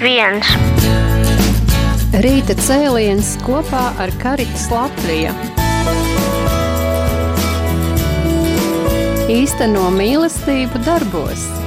viens. 0.00 0.48
Rīta 2.24 2.54
cēliens 2.58 3.34
kopā 3.44 3.88
ar 4.00 4.12
Karitas 4.22 4.68
Latviju. 4.72 5.34
Īsteno 9.34 9.88
mīlestību 9.94 10.82
darbos. 10.86 11.63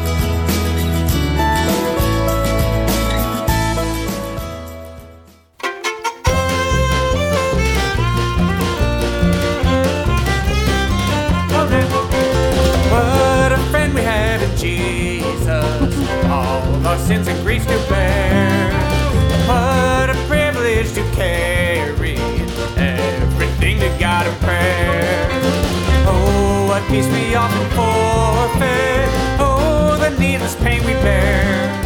Peace 26.88 27.08
we 27.08 27.36
often 27.36 27.68
forfeit. 27.76 29.09
Oh, 29.40 29.98
the 30.00 30.09
needless 30.18 30.55
pain 30.55 30.82
we 30.86 30.94
bear. 30.94 31.84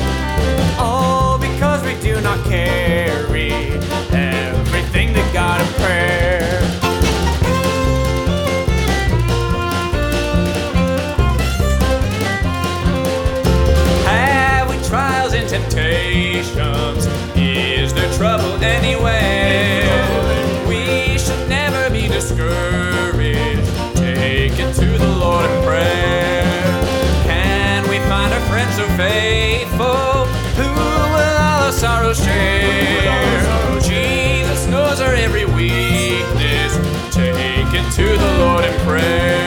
All 0.77 1.39
because 1.39 1.83
we 1.83 1.95
do 2.01 2.21
not 2.21 2.43
carry 2.45 3.51
everything 4.11 5.13
to 5.13 5.23
God 5.33 5.59
in 5.61 5.67
prayer. 5.81 6.61
Have 14.05 14.69
we 14.69 14.77
trials 14.87 15.33
and 15.33 15.49
temptations? 15.49 17.07
Is 17.35 17.93
there 17.93 18.13
trouble 18.13 18.53
anywhere? 18.63 18.90
Faithful 29.01 30.25
who 30.57 30.69
will 31.13 31.35
all 31.47 31.63
our 31.65 31.71
sorrows 31.71 32.23
share? 32.23 33.81
Jesus 33.81 34.67
knows 34.67 35.01
our 35.01 35.15
every 35.15 35.45
weakness. 35.45 36.71
Take 37.11 37.73
it 37.79 37.87
to 37.93 38.07
the 38.23 38.31
Lord 38.37 38.63
in 38.65 38.73
prayer. 38.85 39.40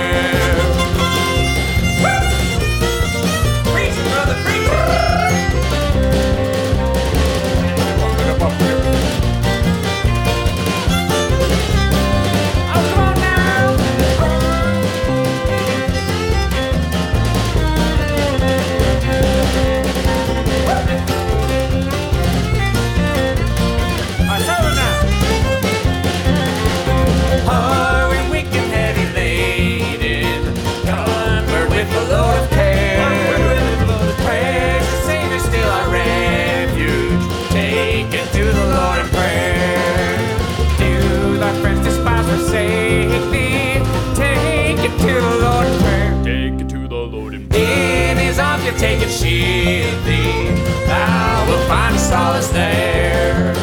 Take 48.84 49.02
and 49.02 49.12
shield 49.20 49.98
thee. 50.04 50.44
Thou 50.86 51.46
wilt 51.48 51.64
find 51.72 51.96
solace 51.98 52.50
there. 52.52 53.54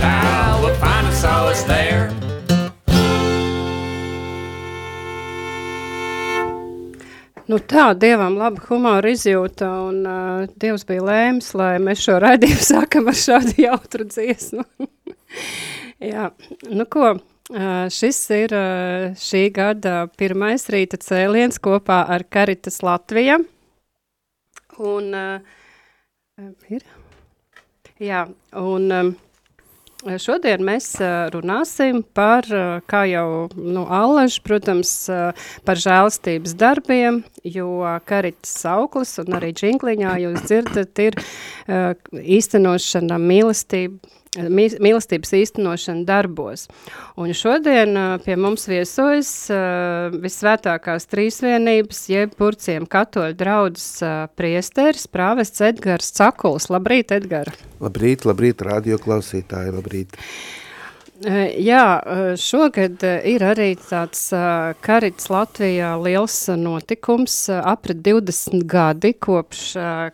Thou 0.00 0.60
wilt 0.62 0.76
find 0.76 1.06
solace 1.14 1.64
there. 1.72 2.12
Nu 7.48 7.56
tā, 7.64 7.94
Dievam 7.96 8.36
laba 8.36 8.60
humora 8.68 9.08
izjūta, 9.08 9.70
un 9.88 10.02
uh, 10.04 10.44
Dievs 10.60 10.84
bija 10.84 11.06
lēms, 11.06 11.54
lai 11.56 11.78
mēs 11.80 12.04
šo 12.04 12.18
raidījumu 12.20 12.66
sākam 12.74 13.08
ar 13.08 13.16
šādu 13.16 13.56
jautru 13.64 14.04
dziesmu. 14.04 14.66
Jā, 16.12 16.28
nu 16.68 16.84
ko, 16.92 17.14
uh, 17.16 17.84
šis 17.88 18.20
ir 18.36 18.52
uh, 18.52 19.14
šī 19.16 19.46
gada 19.56 20.02
pirmais 20.20 20.68
rīta 20.68 21.00
cēliens 21.00 21.56
kopā 21.56 22.04
ar 22.12 22.28
Karitas 22.28 22.84
Latvija. 22.84 23.40
Un 24.78 25.14
uh, 25.16 25.40
ir? 26.70 26.84
Jā, 27.98 28.26
un 28.54 28.92
um, 28.94 29.16
Šodien 29.98 30.62
mēs 30.62 30.92
uh, 31.02 31.26
runāsim 31.34 32.04
par, 32.14 32.46
uh, 32.54 32.76
kā 32.86 33.00
jau 33.10 33.48
nu, 33.58 33.82
Allaž, 33.90 34.36
protams, 34.46 34.92
uh, 35.10 35.32
par 35.66 35.80
žēlastības 35.82 36.54
darbiem, 36.54 37.24
jo 37.42 37.82
Karitas 38.06 38.52
sauklis 38.62 39.16
un 39.18 39.34
arī 39.40 39.50
džinkliņā 39.58 40.12
jūs 40.22 40.44
dzirdat 40.46 41.02
ir 41.02 41.18
uh, 41.18 41.98
īstenošana 42.38 43.18
mīlestība, 43.18 43.98
mī- 43.98 44.27
mīlestības 44.46 45.34
īstenošana 45.40 46.06
darbos. 46.08 46.66
Un 47.18 47.34
šodien 47.36 47.96
pie 48.24 48.36
mums 48.40 48.68
viesojas 48.70 49.32
visvētākās 50.14 51.08
trīsvienības, 51.10 52.04
jeb 52.12 52.36
purciem 52.38 52.86
katoļu 52.88 53.36
draudzes 53.38 54.04
priesteris, 54.38 55.08
prāvests 55.10 55.64
Edgars 55.64 56.12
Cakuls. 56.16 56.70
Labrīt, 56.72 57.12
Edgara! 57.16 57.54
Labrīt, 57.82 58.24
labrīt, 58.28 58.62
radioklausītāji, 58.66 59.74
labrīt. 59.76 60.18
Jā, 61.18 61.84
šogad 62.38 63.02
ir 63.26 63.42
arī 63.42 63.72
tāds 63.80 64.28
Karits 64.86 65.26
Latvijā 65.32 65.96
liels 65.98 66.36
notikums, 66.54 67.34
aprit 67.50 68.04
20 68.06 68.62
gadi 68.70 69.14
kopš 69.18 69.64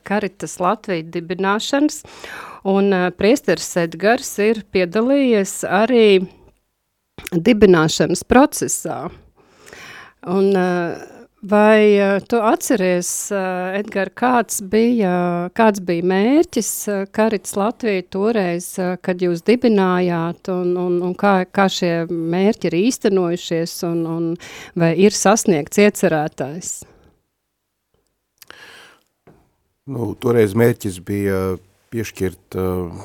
Karitas 0.09 0.57
Latvija 0.65 1.05
dibināšanas, 1.19 2.01
un 2.65 2.89
priesteris 3.19 3.69
Edgars 3.85 4.33
ir 4.41 4.63
piedalījies 4.73 5.59
arī 5.69 6.07
dibināšanas 7.33 8.25
procesā. 8.29 9.11
Un 10.25 10.57
eh, 10.57 11.14
vai 11.45 11.99
eh, 11.99 12.21
tu 12.27 12.37
atceries, 12.41 13.11
eh, 13.31 13.79
Edgar, 13.79 14.11
kāds 14.17 14.63
bija, 14.71 15.51
kāds 15.57 15.83
bija 15.85 16.07
mērķis 16.09 16.71
eh, 16.89 17.03
Karits 17.13 17.57
Latvija 17.59 18.05
toreiz, 18.13 18.71
kad 19.05 19.21
jūs 19.21 19.45
dibinājāt, 19.45 20.49
un, 20.55 20.73
un, 20.81 20.99
un 21.05 21.15
kā, 21.19 21.37
kā 21.45 21.69
šie 21.69 21.93
mērķi 22.09 22.71
ir 22.71 22.79
īstenojušies, 22.81 23.77
un, 23.91 24.05
un 24.09 24.31
vai 24.79 24.95
ir 25.01 25.17
sasniegts 25.17 25.83
iecerētājs? 25.85 26.73
Nu, 29.85 30.15
toreiz 30.17 30.55
mērķis 30.57 30.97
bija 31.05 31.59
piešķirt 31.93 32.57
uh, 32.57 33.03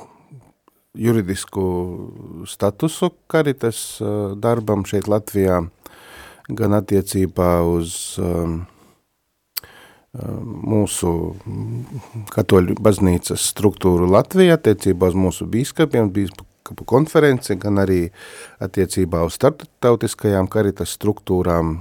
juridisku 0.95 1.65
statusu 2.47 3.11
karitas 3.27 3.99
uh, 3.99 4.31
darbam 4.39 4.85
šeit 4.87 5.11
Latvijā, 5.11 5.59
gan 6.49 6.75
attiecībā 6.79 7.59
uz 7.67 7.93
um, 8.21 8.59
um, 10.13 10.53
mūsu 10.73 11.11
katoļu 12.33 12.77
baznīcas 12.81 13.49
struktūru 13.53 14.09
Latvijā, 14.09 14.57
attiecībā 14.57 15.11
uz 15.11 15.17
mūsu 15.17 15.47
bīskapiem, 15.49 16.09
bīskapu 16.15 16.87
konferenci, 16.89 17.57
gan 17.61 17.81
arī 17.83 18.07
attiecībā 18.63 19.23
uz 19.27 19.37
starptautiskajām 19.39 20.49
karitas 20.51 20.95
struktūrām, 20.97 21.79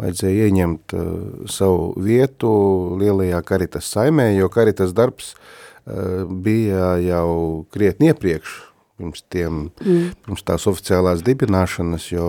vajadzēja 0.00 0.50
ieņemt 0.50 0.96
uh, 0.98 1.08
savu 1.50 1.92
vietu 2.02 2.52
lielajā 3.00 3.40
karitas 3.46 3.88
saimē, 3.94 4.32
jo 4.34 4.50
karitas 4.52 4.92
darbs 4.96 5.32
uh, 5.34 6.24
bija 6.26 6.96
jau 7.04 7.64
krietni 7.72 8.10
iepriekš, 8.12 8.58
pirms, 8.98 9.24
tiem, 9.32 9.68
mm. 9.82 10.10
pirms 10.24 10.46
tās 10.46 10.66
oficiālās 10.70 11.24
dibināšanas, 11.26 12.08
jo 12.12 12.28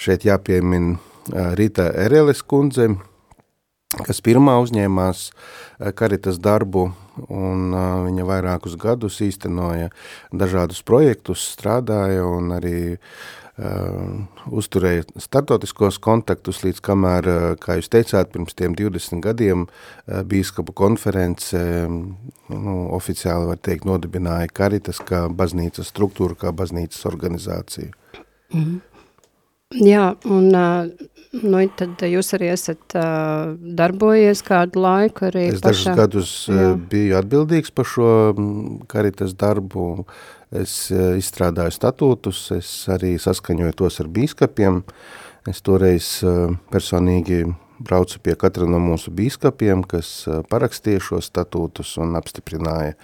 šeit 0.00 0.26
jāpiemin 0.28 0.96
Rita 1.58 1.90
Ereles 2.04 2.42
kundze, 2.42 2.88
kas 4.06 4.22
pirmā 4.24 4.56
uzņēmās 4.62 5.28
karitas 5.98 6.38
darbu, 6.42 6.88
un 7.26 7.74
viņa 8.06 8.24
vairākus 8.26 8.78
gadus 8.80 9.18
īstenoja 9.24 9.90
dažādus 10.32 10.80
projektus, 10.86 11.42
strādāja 11.56 12.24
un 12.24 12.54
arī 12.56 12.78
uh, 12.94 13.39
uzturēja 14.50 15.04
startautiskos 15.20 15.98
kontaktus, 16.02 16.62
līdz 16.64 16.80
kamēr, 16.86 17.28
uh, 17.28 17.46
kā 17.60 17.78
jūs 17.78 17.90
teicāt, 17.92 18.32
pirms 18.34 18.56
tiem 18.56 18.76
20 18.78 19.20
gadiem 19.24 19.66
uh, 19.66 20.20
bīskapu 20.26 20.74
konference 20.76 21.60
nu, 21.90 22.76
oficiāli, 22.96 23.50
var 23.52 23.58
teikt, 23.60 23.88
nodibināja 23.88 24.48
Karitas 24.52 25.02
kā 25.04 25.26
baznīcas 25.28 25.92
struktūru, 25.92 26.38
kā 26.40 26.54
baznīcas 26.56 27.04
organizāciju. 27.10 27.92
Mm 28.52 28.62
-hmm. 28.64 28.78
Jā, 29.70 30.16
un 30.26 30.48
nu, 30.50 31.58
tad 31.78 32.00
jūs 32.02 32.32
arī 32.34 32.48
esat 32.50 32.96
uh, 32.98 33.52
darbojies 33.54 34.42
kādu 34.42 34.82
laiku 34.82 35.28
arī 35.28 35.44
Es 35.52 35.60
dažus 35.62 35.84
pašā. 35.84 35.92
gadus 36.00 36.32
Jā. 36.50 36.72
uh, 36.72 36.80
biju 36.90 37.14
atbildīgs 37.20 37.70
par 37.70 37.86
šo 37.86 38.08
mm, 38.34 38.88
karitas 38.90 39.36
darbu. 39.38 40.06
Es 40.50 40.74
uh, 40.90 41.14
izstrādāju 41.18 41.74
statūtus, 41.76 42.42
es 42.56 42.70
arī 42.90 43.14
saskaņoju 43.22 43.76
tos 43.78 44.00
ar 44.02 44.10
bīskapiem. 44.10 44.82
Es 45.50 45.62
toreiz 45.62 46.18
uh, 46.26 46.50
personīgi 46.72 47.44
braucu 47.80 48.18
pie 48.24 48.34
katra 48.36 48.66
no 48.68 48.80
mūsu 48.82 49.12
bīskapiem, 49.14 49.84
kas 49.88 50.10
uh, 50.26 50.42
parakstīja 50.50 51.04
šos 51.06 51.30
statūtus 51.30 51.94
un 52.02 52.18
apstiprināja 52.18 52.96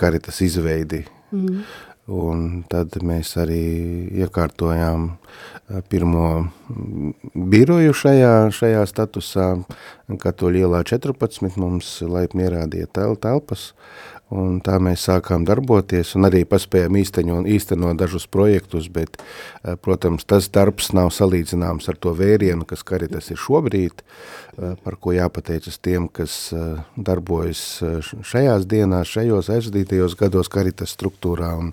karitas 0.00 0.40
izveidi. 0.42 1.04
Mm. 1.30 1.62
Un 2.08 2.62
tad 2.72 2.94
mēs 3.04 3.34
arī 3.36 3.60
iekārtojām 4.22 5.02
eh, 5.10 5.82
pirmo 5.92 6.28
mm, 6.40 7.10
biroju 7.52 7.92
šajā, 7.92 8.30
šajā 8.56 8.86
statusā, 8.88 9.48
Katoļu 10.08 10.62
ielā 10.64 10.84
14 10.88 11.58
mums 11.60 11.98
laipni 12.00 12.46
ierādīja 12.46 12.88
tel, 12.96 13.16
telpas, 13.20 13.72
un 14.34 14.58
tā 14.64 14.76
mēs 14.82 15.06
sākām 15.08 15.44
darboties, 15.48 16.12
un 16.18 16.28
arī 16.28 16.42
paspējām 16.48 16.98
īstenot, 17.00 17.48
īstenot 17.48 17.96
dažus 17.98 18.26
projektus, 18.28 18.88
bet, 18.92 19.16
eh, 19.64 19.76
protams, 19.76 20.24
tas 20.24 20.48
darbs 20.48 20.92
nav 20.92 21.10
salīdzināms 21.16 21.88
ar 21.88 21.96
to 21.96 22.12
vērienu, 22.14 22.66
kas 22.66 22.82
karitas 22.82 23.30
ir 23.30 23.36
šobrīd, 23.36 24.02
eh, 24.58 24.76
par 24.84 24.96
ko 24.96 25.10
jāpateicas 25.10 25.78
tiem, 25.80 26.08
kas 26.12 26.52
eh, 26.52 26.84
darbojas 26.98 27.82
šajās 28.22 28.66
dienās, 28.66 29.08
šajos 29.08 29.48
aizdītajos 29.48 30.16
gados 30.16 30.48
karitas 30.48 30.94
struktūrā, 30.94 31.56
un 31.58 31.72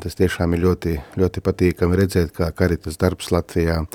tas 0.00 0.14
tiešām 0.14 0.52
ir 0.54 0.60
ļoti, 0.60 1.02
ļoti 1.16 1.40
patīkami 1.40 1.96
redzēt, 1.96 2.32
kā 2.32 2.52
karitas 2.52 2.96
darbs 2.96 3.30
Latvijā 3.30 3.86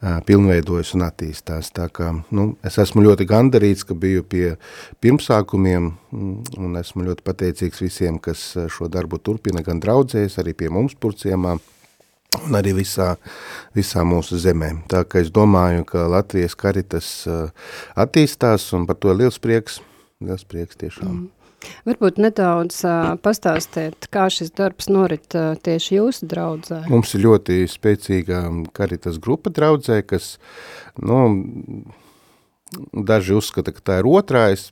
pilnveidojas 0.00 0.94
un 0.94 1.02
attīstās. 1.02 1.72
Tā 1.74 1.88
kā, 1.90 2.22
nu, 2.30 2.56
es 2.62 2.78
esmu 2.78 3.02
ļoti 3.02 3.26
gandarīts, 3.28 3.84
ka 3.86 3.96
biju 3.98 4.24
pie 4.26 4.44
pirmsākumiem, 5.04 5.90
mm, 6.12 6.58
un 6.58 6.78
esmu 6.80 7.06
ļoti 7.08 7.24
pateicīgs 7.26 7.82
visiem, 7.84 8.20
kas 8.22 8.50
eh, 8.56 8.68
šo 8.72 8.90
darbu 8.92 9.20
turpina, 9.22 9.64
gan 9.66 9.82
draudzēs, 9.84 10.38
arī 10.42 10.56
pie 10.58 10.72
mums 10.72 10.96
purciemā, 10.98 11.56
un 12.42 12.58
arī 12.58 12.74
visā, 12.80 13.14
visā 13.76 14.04
mūsu 14.04 14.40
zemē. 14.40 14.72
Tā 14.92 15.04
kā 15.08 15.22
es 15.24 15.32
domāju, 15.34 15.86
ka 15.88 16.08
Latvijas 16.10 16.56
karitas 16.58 17.10
eh, 17.28 17.72
attīstās, 17.96 18.70
un 18.78 18.88
par 18.88 19.00
to 19.02 19.16
liels 19.16 19.40
prieks, 19.42 19.82
liels 20.24 20.46
prieks 20.48 20.80
tiešām. 20.80 21.12
Mm. 21.12 21.34
Varbūt 21.88 22.20
nedaudz 22.22 22.80
uh, 22.86 23.14
pastāstiet, 23.22 24.06
kā 24.14 24.28
šis 24.32 24.52
darbs 24.56 24.88
norit 24.92 25.34
uh, 25.34 25.56
tieši 25.64 25.96
jūsu 25.98 26.28
draudzē. 26.30 26.84
Mums 26.92 27.14
ir 27.16 27.24
ļoti 27.24 27.62
spēcīga 27.70 28.42
karitas 28.76 29.18
grupa 29.22 29.50
draudzē, 29.54 30.00
kas, 30.06 30.36
nu, 31.02 31.18
daži 32.92 33.36
uzskata, 33.38 33.72
ka 33.74 33.84
tā 33.84 33.98
ir 34.02 34.08
otrā, 34.10 34.48
es 34.54 34.70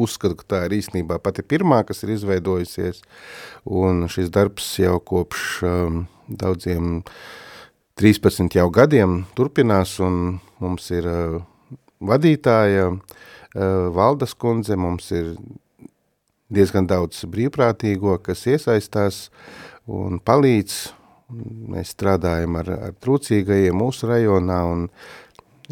uzskatu, 0.00 0.38
ka 0.40 0.48
tā 0.48 0.60
ir 0.66 0.78
īstenībā 0.80 1.20
pati 1.22 1.44
pirmā, 1.46 1.82
kas 1.86 2.02
ir 2.04 2.14
izveidojusies, 2.16 3.02
un 3.64 4.06
šis 4.10 4.32
darbs 4.34 4.66
jau 4.80 4.98
kopš 4.98 5.48
um, 5.68 6.04
daudziem 6.28 7.02
13 8.00 8.58
jau 8.58 8.68
gadiem 8.74 9.22
turpinās, 9.38 9.98
un 10.02 10.40
mums 10.62 10.90
ir 10.94 11.06
uh, 11.06 11.36
vadītāja 12.02 12.90
uh, 12.90 12.98
Valdas 13.94 14.34
kundze, 14.34 14.76
mums 14.76 15.12
ir 15.14 15.36
diezgan 16.54 16.88
daudz 16.90 17.24
brīvprātīgo, 17.30 18.18
kas 18.22 18.46
iesaistās 18.50 19.28
un 19.86 20.20
palīdz. 20.22 20.82
Mēs 21.72 21.94
strādājam 21.94 22.58
ar, 22.60 22.68
ar 22.90 22.92
trūcīgajiem 23.00 23.78
mūsu 23.80 24.10
rajonā 24.10 24.58
un 24.68 24.82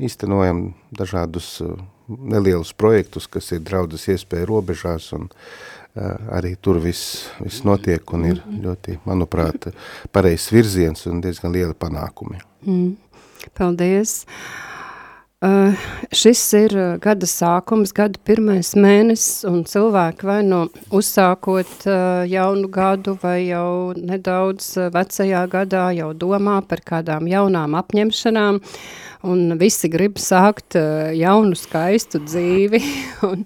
īstenojam 0.01 0.73
dažādus 0.95 1.61
uh, 1.65 1.77
nelielus 2.09 2.73
projektus, 2.73 3.29
kas 3.31 3.53
ir 3.53 3.63
draudzes 3.67 4.09
iespēja 4.15 4.49
robežās 4.49 5.11
un 5.17 5.29
uh, 5.29 6.35
arī 6.39 6.55
tur 6.61 6.81
viss, 6.83 7.29
viss 7.41 7.65
notiek 7.69 8.17
un 8.17 8.27
ir 8.31 8.43
ļoti, 8.49 8.99
manuprāt, 9.09 9.73
pareizs 10.13 10.51
virziens 10.53 11.07
un 11.11 11.23
diezgan 11.25 11.55
liela 11.55 11.77
panākumi. 11.77 12.43
Mm. 12.67 12.93
Paldies! 13.59 14.23
Uh, 15.43 15.75
šis 16.15 16.41
ir 16.55 16.75
uh, 16.79 16.91
gada 17.03 17.27
sākums, 17.27 17.91
gada 17.91 18.21
pirmais 18.23 18.69
mēnesis, 18.79 19.41
un 19.49 19.65
cilvēki 19.67 20.29
vai 20.29 20.37
nu 20.47 20.61
uzsākot 20.95 21.73
uh, 21.91 22.23
jaunu 22.31 22.71
gadu 22.71 23.17
vai 23.19 23.49
jau 23.49 23.91
nedaudz 23.99 24.69
uh, 24.79 24.87
vecajā 24.95 25.41
gadā 25.51 25.89
jau 25.99 26.13
domā 26.15 26.61
par 26.63 26.85
kādām 26.87 27.27
jaunām 27.27 27.75
apņemšanām, 27.75 28.61
un 29.29 29.55
visi 29.61 29.91
grib 29.93 30.19
sākt 30.21 30.77
uh, 30.79 31.11
jaunu 31.15 31.57
skaistu 31.59 32.21
dzīvi, 32.25 32.81
un, 33.29 33.45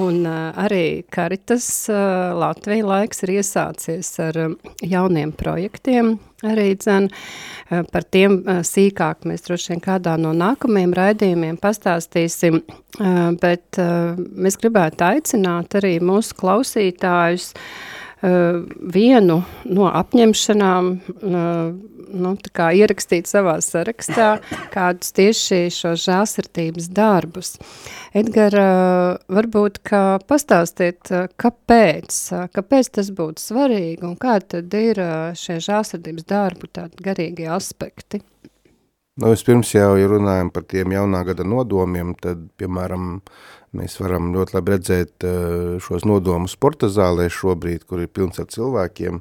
un 0.00 0.20
uh, 0.28 0.50
arī 0.66 1.04
Karitas 1.14 1.66
uh, 1.92 2.34
Latvija 2.38 2.86
laiks 2.88 3.24
ir 3.24 3.34
iesācies 3.38 4.12
ar 4.24 4.40
um, 4.44 4.58
jauniem 4.84 5.32
projektiem, 5.36 6.14
arī 6.44 6.74
dzen, 6.80 7.08
uh, 7.08 7.82
par 7.92 8.06
tiem 8.12 8.40
uh, 8.42 8.60
sīkāk 8.66 9.24
mēs 9.28 9.46
droši 9.48 9.74
vien 9.74 9.82
kādā 9.84 10.18
no 10.20 10.34
nākamajiem 10.36 10.94
raidījumiem 10.98 11.58
pastāstīsim, 11.62 12.60
uh, 12.60 13.26
bet 13.40 13.80
uh, 13.80 14.14
mēs 14.16 14.60
gribētu 14.60 15.08
aicināt 15.08 15.80
arī 15.80 15.96
mūsu 16.04 16.36
klausītājus 16.40 17.52
uh, 17.54 17.68
vienu 18.94 19.40
no 19.68 19.88
apņemšanām 19.90 20.90
uh, 20.94 21.74
nu, 22.14 22.32
ierakstīt 22.78 23.28
savā 23.28 23.56
sarakstā 23.64 24.28
kādus 24.72 25.12
tieši 25.16 25.68
šos 25.74 26.06
žālsirdības 26.06 26.88
darbus. 26.94 27.54
Edgar, 28.16 28.56
uh, 28.56 29.34
varbūt, 29.34 29.80
pastāstiet, 30.30 31.10
kāpēc, 31.40 32.20
kāpēc 32.54 32.92
tas 33.00 33.10
būtu 33.14 33.42
svarīgi 33.42 34.06
un 34.08 34.14
kā 34.20 34.38
tad 34.40 34.72
ir 34.78 35.02
šie 35.38 35.58
žālsirdības 35.64 36.30
darbu 36.30 36.70
garīgie 37.04 37.50
aspekti? 37.52 38.22
Nu, 39.14 39.28
vispirms 39.30 39.70
jau, 39.70 39.92
ja 39.94 40.08
runājam 40.10 40.48
par 40.50 40.64
tiem 40.66 40.90
jaunā 40.90 41.20
gada 41.28 41.44
nodomiem, 41.46 42.16
tad, 42.18 42.40
piemēram, 42.58 43.20
mēs 43.78 43.94
varam 44.00 44.32
ļoti 44.34 44.56
labi 44.56 44.74
redzēt 44.74 45.26
eh, 45.28 45.76
šos 45.82 46.02
nodomus 46.10 46.56
sporta 46.58 46.90
zālē 46.90 47.28
šobrīd, 47.30 47.84
kur 47.86 48.02
ir 48.02 48.10
pilns 48.10 48.42
ar 48.42 48.48
cilvēkiem, 48.50 49.20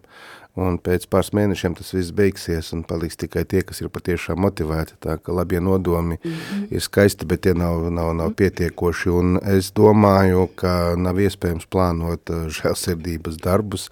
un 0.65 0.79
pēc 0.81 1.05
pāris 1.13 1.29
mēnešiem 1.37 1.77
tas 1.77 1.93
viss 1.93 2.15
beigsies 2.17 2.71
un 2.73 2.81
paliks 2.89 3.21
tikai 3.21 3.45
tie, 3.45 3.61
kas 3.61 3.83
ir 3.85 3.93
patiešām 3.93 4.41
motivēti, 4.41 4.97
tā 5.05 5.19
ka 5.21 5.37
labie 5.37 5.61
nodomi 5.61 6.17
mm 6.17 6.33
-hmm. 6.33 6.65
ir 6.73 6.81
skaisti, 6.81 7.29
bet 7.29 7.45
tie 7.45 7.53
nav, 7.53 7.85
nav, 7.93 8.15
nav 8.17 8.33
pietiekoši, 8.33 9.09
un 9.09 9.39
es 9.45 9.71
domāju, 9.77 10.49
ka 10.55 10.95
nav 10.97 11.21
iespējams 11.21 11.69
plānot 11.69 12.33
eh, 12.33 12.49
žēlsirdības 12.49 13.37
darbus 13.45 13.89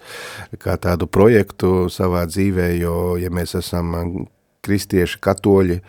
kā 0.58 0.74
tādu 0.76 1.06
projektu 1.06 1.86
savā 1.86 2.26
dzīvē, 2.26 2.72
jo, 2.82 3.16
ja 3.22 3.30
mēs 3.30 3.54
esam 3.54 4.26
kristieši, 4.62 5.18
katoļi, 5.22 5.80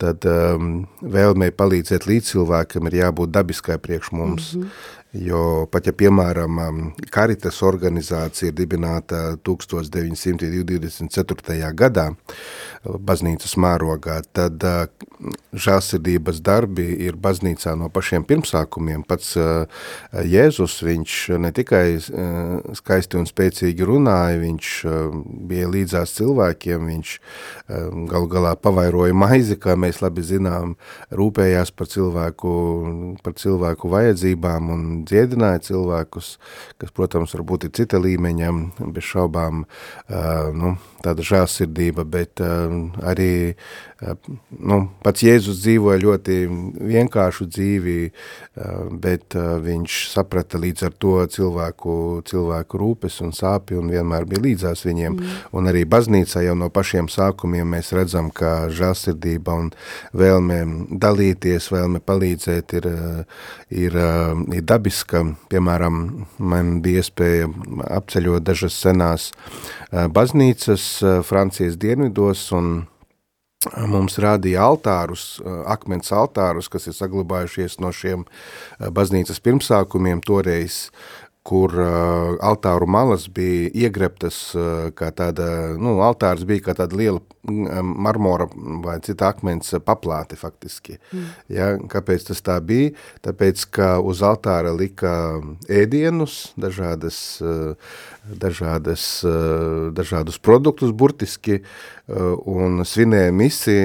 tad 0.00 0.24
um, 0.28 0.86
vēlmei 1.02 1.50
palīdzēt 1.52 2.06
līdzcilvēkam 2.08 2.88
ir 2.88 3.00
jābūt 3.02 3.34
dabiskai 3.34 3.76
priekš 3.82 4.12
mums. 4.16 4.54
Mm 4.54 4.62
-hmm. 4.62 4.98
Jo 5.10 5.66
pat 5.66 5.88
ja, 5.88 5.92
piemēram, 5.98 6.58
um, 6.62 6.76
Karitas 7.10 7.56
organizācija 7.66 8.52
ir 8.52 8.54
dibināta 8.54 9.34
1924. 9.42 11.72
gadā, 11.74 12.14
baznīcas 12.86 13.56
mērogā, 13.58 14.22
tad 14.30 14.62
uh, 14.62 14.86
žālsirdības 15.50 16.38
darbi 16.46 16.94
ir 17.08 17.18
baznīcā 17.18 17.74
no 17.80 17.88
pašiem 17.90 18.22
pirmsākumiem. 18.28 19.02
Pats 19.02 19.34
uh, 19.34 19.66
Jēzus, 20.14 20.78
viņš 20.86 21.34
ne 21.42 21.50
tikai 21.58 21.98
uh, 21.98 22.62
skaisti 22.78 23.18
un 23.18 23.26
spēcīgi 23.26 23.82
runāja, 23.90 24.38
viņš 24.44 24.70
uh, 24.86 25.10
bija 25.50 25.66
līdzās 25.74 26.14
cilvēkiem, 26.20 26.86
viņš 26.86 27.16
uh, 27.18 27.90
galu 28.14 28.30
galā 28.30 28.54
pavairoja 28.54 29.18
maizi, 29.18 29.58
kā 29.58 29.74
mēs 29.74 30.06
labi 30.06 30.22
zinām, 30.22 30.78
rūpējās 31.10 31.74
par 31.74 31.90
cilvēku, 31.90 32.54
par 33.26 33.34
cilvēku 33.42 33.90
vajadzībām 33.90 34.70
un 34.70 34.99
dziedināja 35.08 35.62
cilvēkus, 35.70 36.32
kas, 36.80 36.92
protams, 36.96 37.34
varbūt 37.36 37.68
ir 37.68 37.74
cita 37.80 38.00
līmeņa, 38.02 38.52
bez 38.94 39.06
šaubām, 39.10 39.64
nu, 40.56 40.74
tāda 41.04 41.26
žālsirdība, 41.26 42.04
bet 42.04 42.42
arī 42.42 43.32
nu, 44.00 44.78
pats 45.04 45.24
Jēzus 45.24 45.60
dzīvoja 45.60 46.00
ļoti 46.00 46.36
vienkāršu 46.90 47.46
dzīvi, 47.52 47.96
bet 49.02 49.36
viņš 49.36 49.96
saprata 50.14 50.60
līdz 50.60 50.86
ar 50.88 50.94
to 51.02 51.14
cilvēku, 51.34 51.94
cilvēku 52.28 52.80
rūpes 52.80 53.20
un 53.24 53.34
sāpi 53.36 53.76
un 53.76 53.90
vienmēr 53.92 54.24
bija 54.30 54.44
līdzās 54.46 54.84
viņiem. 54.88 55.18
Mm. 55.18 55.34
Un 55.56 55.68
arī 55.72 55.84
baznīcā 55.88 56.44
jau 56.46 56.56
no 56.56 56.70
pašiem 56.72 57.10
sākumiem 57.12 57.76
mēs 57.76 57.92
redzam, 57.96 58.30
ka 58.32 58.70
žāsirdība 58.72 59.58
un 59.64 59.72
vēlme 60.16 60.62
dalīties, 60.90 61.68
vēlme 61.74 62.00
palīdzēt 62.00 62.76
ir, 62.80 62.88
ir, 63.68 63.98
ir 64.00 64.64
dabiska. 64.64 65.24
Piemēram, 65.52 66.00
man 66.38 66.78
bija 66.84 67.04
iespēja 67.04 67.50
apceļot 68.00 68.48
dažas 68.48 68.80
senās 68.80 69.30
baznīcas 69.90 70.88
Francijas 71.28 71.76
dienvidos 71.80 72.48
un 72.56 72.72
mums 73.90 74.16
rādīja 74.22 74.64
altārus, 74.64 75.24
akmens 75.68 76.12
altārus, 76.16 76.70
kas 76.72 76.88
ir 76.88 76.96
saglabājušies 76.96 77.80
no 77.84 77.92
šiem 77.92 78.24
baznīcas 78.80 79.42
pirmsākumiem 79.44 80.22
toreiz, 80.24 80.86
kur 81.50 81.72
uh, 81.72 82.36
altāru 82.44 82.86
malas 82.90 83.24
bija 83.32 83.70
iegrebtas, 83.86 84.38
kā 84.96 85.08
tāda, 85.16 85.46
nu, 85.80 85.96
altārs 86.04 86.44
bija 86.48 86.66
kā 86.68 86.74
tāda 86.76 86.98
liela 87.00 87.22
marmora 87.82 88.44
vai 88.84 88.98
cita 89.00 89.30
akmens 89.32 89.72
paplāte 89.84 90.36
faktiski. 90.36 90.98
Mm. 91.10 91.30
Ja, 91.48 91.70
kāpēc 91.90 92.28
tas 92.28 92.44
tā 92.44 92.58
bija? 92.60 92.92
Tāpēc, 93.24 93.64
ka 93.72 93.88
uz 94.04 94.20
altāra 94.26 94.74
lika 94.76 95.40
ēdienus, 95.72 96.52
dažādas 96.60 97.40
uh, 97.40 97.96
dažādas, 98.24 99.24
eh, 99.24 99.90
dažādus 99.92 100.38
produktus 100.38 100.92
burtiski 100.92 101.60
eh, 101.60 102.14
un 102.44 102.82
svinēja 102.84 103.32
misi 103.32 103.76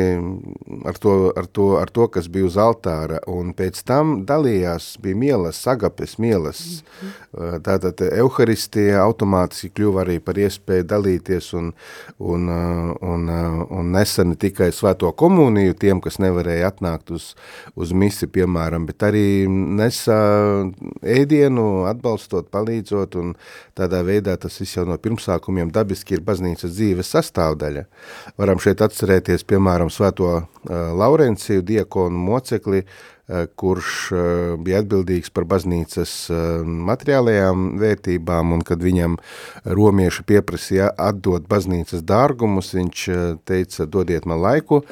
ar 0.86 0.98
to, 0.98 1.32
ar, 1.36 1.46
to, 1.46 1.68
ar 1.80 1.89
to, 1.89 2.08
kas 2.08 2.27
bija 2.27 2.46
uz 2.46 2.58
altāra, 2.58 3.20
un 3.27 3.54
pēc 3.54 3.82
tam 3.86 4.25
dalījās, 4.25 4.96
bija 5.01 5.15
mielas, 5.15 5.62
sagapes 5.62 6.18
mielas, 6.18 6.84
-hmm. 6.84 7.62
tātad 7.62 8.01
euharistija 8.01 9.04
automātiski 9.04 9.70
kļuva 9.70 10.04
arī 10.06 10.20
par 10.20 10.36
iespēju 10.36 10.84
dalīties 10.84 11.54
un, 11.54 11.74
un, 12.20 12.50
un, 13.01 13.30
un 13.70 13.92
nesa 13.92 14.24
ne 14.24 14.36
tikai 14.36 14.72
svēto 14.72 15.12
komuniju 15.12 15.74
tiem, 15.74 16.01
kas 16.01 16.18
nevarēja 16.20 16.72
atnākt 16.72 17.12
uz, 17.12 17.36
uz 17.75 17.92
misi, 17.92 18.27
piemēram, 18.27 18.86
bet 18.86 19.04
arī 19.04 19.48
nesa 19.48 20.18
ēdienu, 21.01 21.86
atbalstot, 21.86 22.50
palīdzot, 22.50 23.15
un 23.15 23.36
tādā 23.75 24.01
veidā 24.04 24.25
veidā 24.25 24.38
tas 24.41 24.60
viss 24.60 24.75
jau 24.75 24.86
no 24.86 24.98
pirmsākumiem 24.98 25.72
dabiski 25.72 26.17
ir 26.17 26.24
baznīcas 26.25 26.74
dzīves 26.74 27.13
sastāvdaļa. 27.13 27.86
Varam 28.38 28.60
šeit 28.60 28.82
atcerēties, 28.82 29.46
piemēram, 29.46 29.89
svēto 29.89 30.32
uh, 30.36 30.48
Laurenciju, 30.98 31.62
diekonu 31.62 32.17
mocekli, 32.17 32.84
uh, 32.84 33.46
kurš 33.55 33.91
uh, 34.13 34.22
bija 34.62 34.82
atbildīgs 34.84 35.32
par 35.34 35.46
baznīcas 35.50 36.13
materiālajām 36.62 37.75
vērtībām, 37.82 38.53
un 38.53 38.63
kad 38.65 38.82
viņam 38.82 39.17
romieši 39.65 40.25
pieprasīja 40.25 40.91
atdot 40.98 41.48
baznīcas 41.50 42.03
dārgumus, 42.05 42.74
viņš 42.77 43.05
teica, 43.46 43.86
dodiet 43.86 44.25
man 44.29 44.41
laiku, 44.41 44.84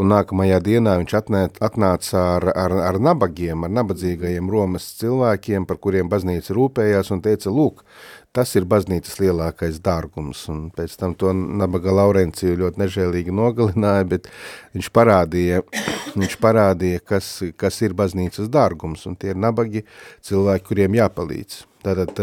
un 0.00 0.10
nākamajā 0.10 0.60
dienā 0.64 0.96
viņš 1.02 1.16
atnēt, 1.18 1.58
atnāca 1.62 2.22
ar, 2.36 2.48
ar, 2.54 2.76
ar 2.92 3.00
nabagiem, 3.02 3.66
ar 3.66 3.74
nabadzīgajiem 3.80 4.50
Romas 4.50 4.86
cilvēkiem, 5.00 5.66
par 5.68 5.80
kuriem 5.82 6.08
baznīca 6.12 6.56
rūpējās, 6.56 7.10
un 7.14 7.22
teica, 7.24 7.52
lūk, 7.52 7.84
Tas 8.30 8.52
ir 8.54 8.62
baznīcas 8.70 9.16
lielākais 9.18 9.80
dārgums, 9.82 10.44
un 10.52 10.68
pēc 10.70 10.92
tam 11.00 11.16
to 11.18 11.32
nabaga 11.34 11.90
Laurenciju 11.98 12.60
ļoti 12.60 12.78
nežēlīgi 12.78 13.34
nogalināja, 13.34 14.04
bet 14.12 14.28
viņš 14.76 14.90
parādīja, 14.94 15.64
viņš 16.20 16.36
parādīja 16.38 17.00
kas, 17.10 17.32
kas 17.58 17.80
ir 17.82 17.96
baznīcas 17.98 18.46
dārgums, 18.54 19.02
un 19.10 19.18
tie 19.18 19.32
ir 19.34 19.42
nabagi 19.42 19.82
cilvēki, 20.28 20.66
kuriem 20.70 20.94
jāpalīdz. 21.00 21.58
Tātad 21.82 22.22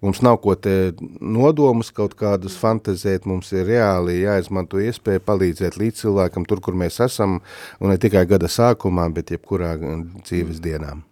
mums 0.00 0.22
nav 0.24 0.40
ko 0.40 0.56
te 0.56 0.94
nodomus 1.20 1.92
kaut 1.92 2.16
kādus 2.16 2.56
fantazēt, 2.56 3.28
mums 3.28 3.52
ir 3.52 3.68
reāli 3.68 4.22
jāizmanto 4.22 4.80
iespēja 4.80 5.20
palīdzēt 5.28 5.76
līdz 5.76 6.06
cilvēkam 6.06 6.48
tur, 6.48 6.64
kur 6.64 6.80
mēs 6.80 7.02
esam, 7.04 7.42
un 7.76 7.92
ne 7.92 8.00
tikai 8.00 8.24
gada 8.30 8.48
sākumā, 8.48 9.10
bet 9.12 9.36
jebkurā 9.36 9.74
dzīves 9.76 10.64
dienām. 10.64 11.04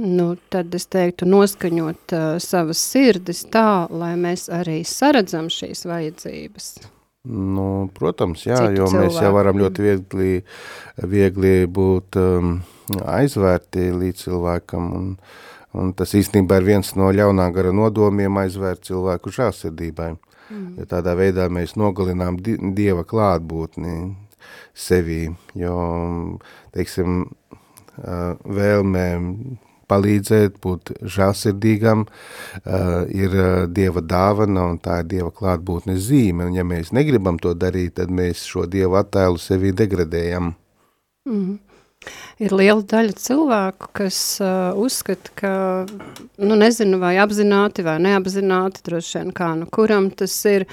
Nu, 0.00 0.32
tad 0.52 0.74
es 0.74 0.86
teiktu 0.88 1.26
noskaņot 1.28 2.14
uh, 2.16 2.30
savas 2.42 2.80
sirdis 2.92 3.42
tā, 3.52 3.86
lai 3.90 4.14
mēs 4.20 4.48
arī 4.52 4.80
saredzam 4.88 5.50
šīs 5.52 5.84
vajadzības. 5.88 6.72
Nu, 7.28 7.90
protams, 7.92 8.46
jā, 8.48 8.56
Citu 8.56 8.78
jo 8.78 8.86
cilvēku. 8.88 9.04
mēs 9.04 9.18
jau 9.20 9.32
varam 9.34 9.58
ļoti 9.60 9.84
viegli, 9.84 10.30
viegli 11.04 11.52
būt 11.68 12.16
um, 12.16 12.54
aizvērti 13.04 13.90
līdz 13.92 14.24
cilvēkam, 14.24 14.86
un, 14.96 15.10
un 15.76 15.92
tas 15.98 16.14
īstenībā 16.16 16.62
ir 16.62 16.68
viens 16.70 16.94
no 16.96 17.10
ļaunā 17.12 17.50
gara 17.52 17.74
nodomiem 17.76 18.40
aizvērt 18.40 18.88
cilvēku 18.88 19.34
žāsirdībai. 19.36 20.14
Mm. 20.48 20.70
Ja 20.80 20.88
tādā 20.96 21.12
veidā 21.18 21.50
mēs 21.52 21.76
nogalinām 21.78 22.40
di 22.40 22.56
Dieva 22.74 23.04
klātbūtni 23.04 23.98
sevī, 24.74 25.26
jo, 25.60 25.76
teiksim, 26.72 27.26
uh, 28.00 28.36
vēlmē 28.44 29.06
palīdzēt, 29.90 30.60
būt 30.62 30.92
žāsirdīgam, 31.02 32.04
ir 33.10 33.32
Dieva 33.74 34.02
dāvana 34.06 34.68
un 34.70 34.76
tā 34.78 35.00
ir 35.02 35.08
Dieva 35.10 35.32
klātbūtnes 35.34 36.04
zīme. 36.06 36.46
Un 36.46 36.54
ja 36.54 36.62
mēs 36.62 36.92
negribam 36.94 37.40
to 37.42 37.56
darīt, 37.58 37.96
tad 37.98 38.12
mēs 38.14 38.44
šo 38.46 38.68
Dieva 38.70 39.02
attēlu 39.02 39.42
sevi 39.42 39.74
degradējam. 39.74 40.52
Mm 41.26 41.40
-hmm 41.40 41.69
ir 42.40 42.54
liela 42.56 42.80
daļa 42.88 43.14
cilvēku, 43.20 43.90
kas 43.96 44.18
uh, 44.40 44.72
uzskata, 44.80 45.32
ka, 45.36 45.52
nu 46.40 46.56
nezinu, 46.58 46.96
vai 47.02 47.14
apzināti 47.20 47.84
vai 47.84 47.98
neapzināti, 48.02 48.82
droši 48.86 49.18
vien 49.18 49.34
kā 49.36 49.50
nu 49.58 49.68
kuram 49.72 50.08
tas 50.16 50.34
ir, 50.48 50.64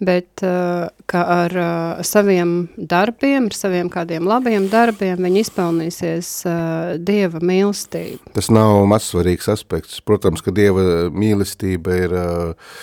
bet 0.00 0.44
uh, 0.46 0.88
ka 1.10 1.24
ar 1.34 1.56
uh, 1.60 2.00
saviem 2.06 2.54
darbiem, 2.76 3.50
ar 3.50 3.58
saviem 3.58 3.92
kādiem 3.92 4.28
labiem 4.28 4.70
darbiem 4.72 5.20
viņi 5.20 5.44
izpelnīsies 5.44 6.32
uh, 6.48 6.96
Dieva 6.96 7.42
mīlestību. 7.44 8.32
Tas 8.36 8.48
nav 8.52 8.80
mazsvarīgs 8.90 9.50
aspekts. 9.52 10.00
Protams, 10.04 10.40
ka 10.44 10.54
Dieva 10.56 11.10
mīlestība 11.12 12.00
ir, 12.06 12.16
uh, 12.16 12.76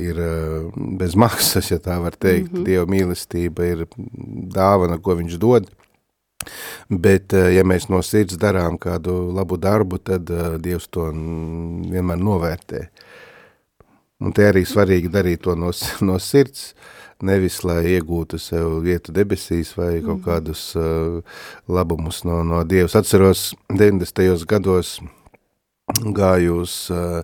ir 0.00 0.20
uh, 0.24 0.84
bez 0.96 1.16
maksas, 1.18 1.68
ja 1.74 1.82
tā 1.82 2.00
var 2.00 2.16
teikt. 2.16 2.52
Mm 2.52 2.58
-hmm. 2.58 2.68
Dieva 2.70 2.86
mīlestība 2.88 3.72
ir 3.72 3.88
dāvana, 4.56 4.96
ko 4.96 5.20
viņš 5.20 5.36
dod. 5.42 5.68
Bet, 6.88 7.34
eh, 7.34 7.52
ja 7.56 7.64
mēs 7.66 7.88
no 7.92 8.02
sirds 8.06 8.38
darām 8.40 8.78
kādu 8.78 9.14
labu 9.34 9.58
darbu, 9.60 9.98
tad 9.98 10.30
uh, 10.30 10.54
Dievs 10.62 10.88
to 10.92 11.08
vienmēr 11.10 12.20
novērtē. 12.22 12.86
Un 14.24 14.32
te 14.32 14.46
arī 14.48 14.64
svarīgi 14.64 15.10
darīt 15.12 15.44
to 15.44 15.56
no, 15.58 15.72
no 16.08 16.18
sirds, 16.22 16.70
nevis 17.26 17.62
lai 17.64 17.82
iegūtu 17.96 18.38
sev 18.40 18.78
vietu 18.84 19.12
debesīs 19.16 19.72
vai 19.76 19.98
kaut 20.00 20.20
mhm. 20.20 20.24
kādus 20.24 20.68
uh, 20.78 21.20
labumus 21.68 22.22
no, 22.28 22.42
no 22.44 22.62
Dievs. 22.64 22.96
Atceros 22.98 23.50
90. 23.72 24.46
gados 24.48 24.98
gāju 25.86 26.62
uz 26.64 26.72
uh, 26.90 27.20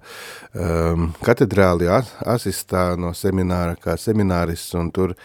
um, 0.55 1.09
katedrāli 1.27 1.89
asistā 1.91 2.93
no 2.95 3.11
semināra 3.11 3.75
kā 3.75 3.97
seminārists, 3.99 4.77
un 4.79 4.93
tur 4.95 5.17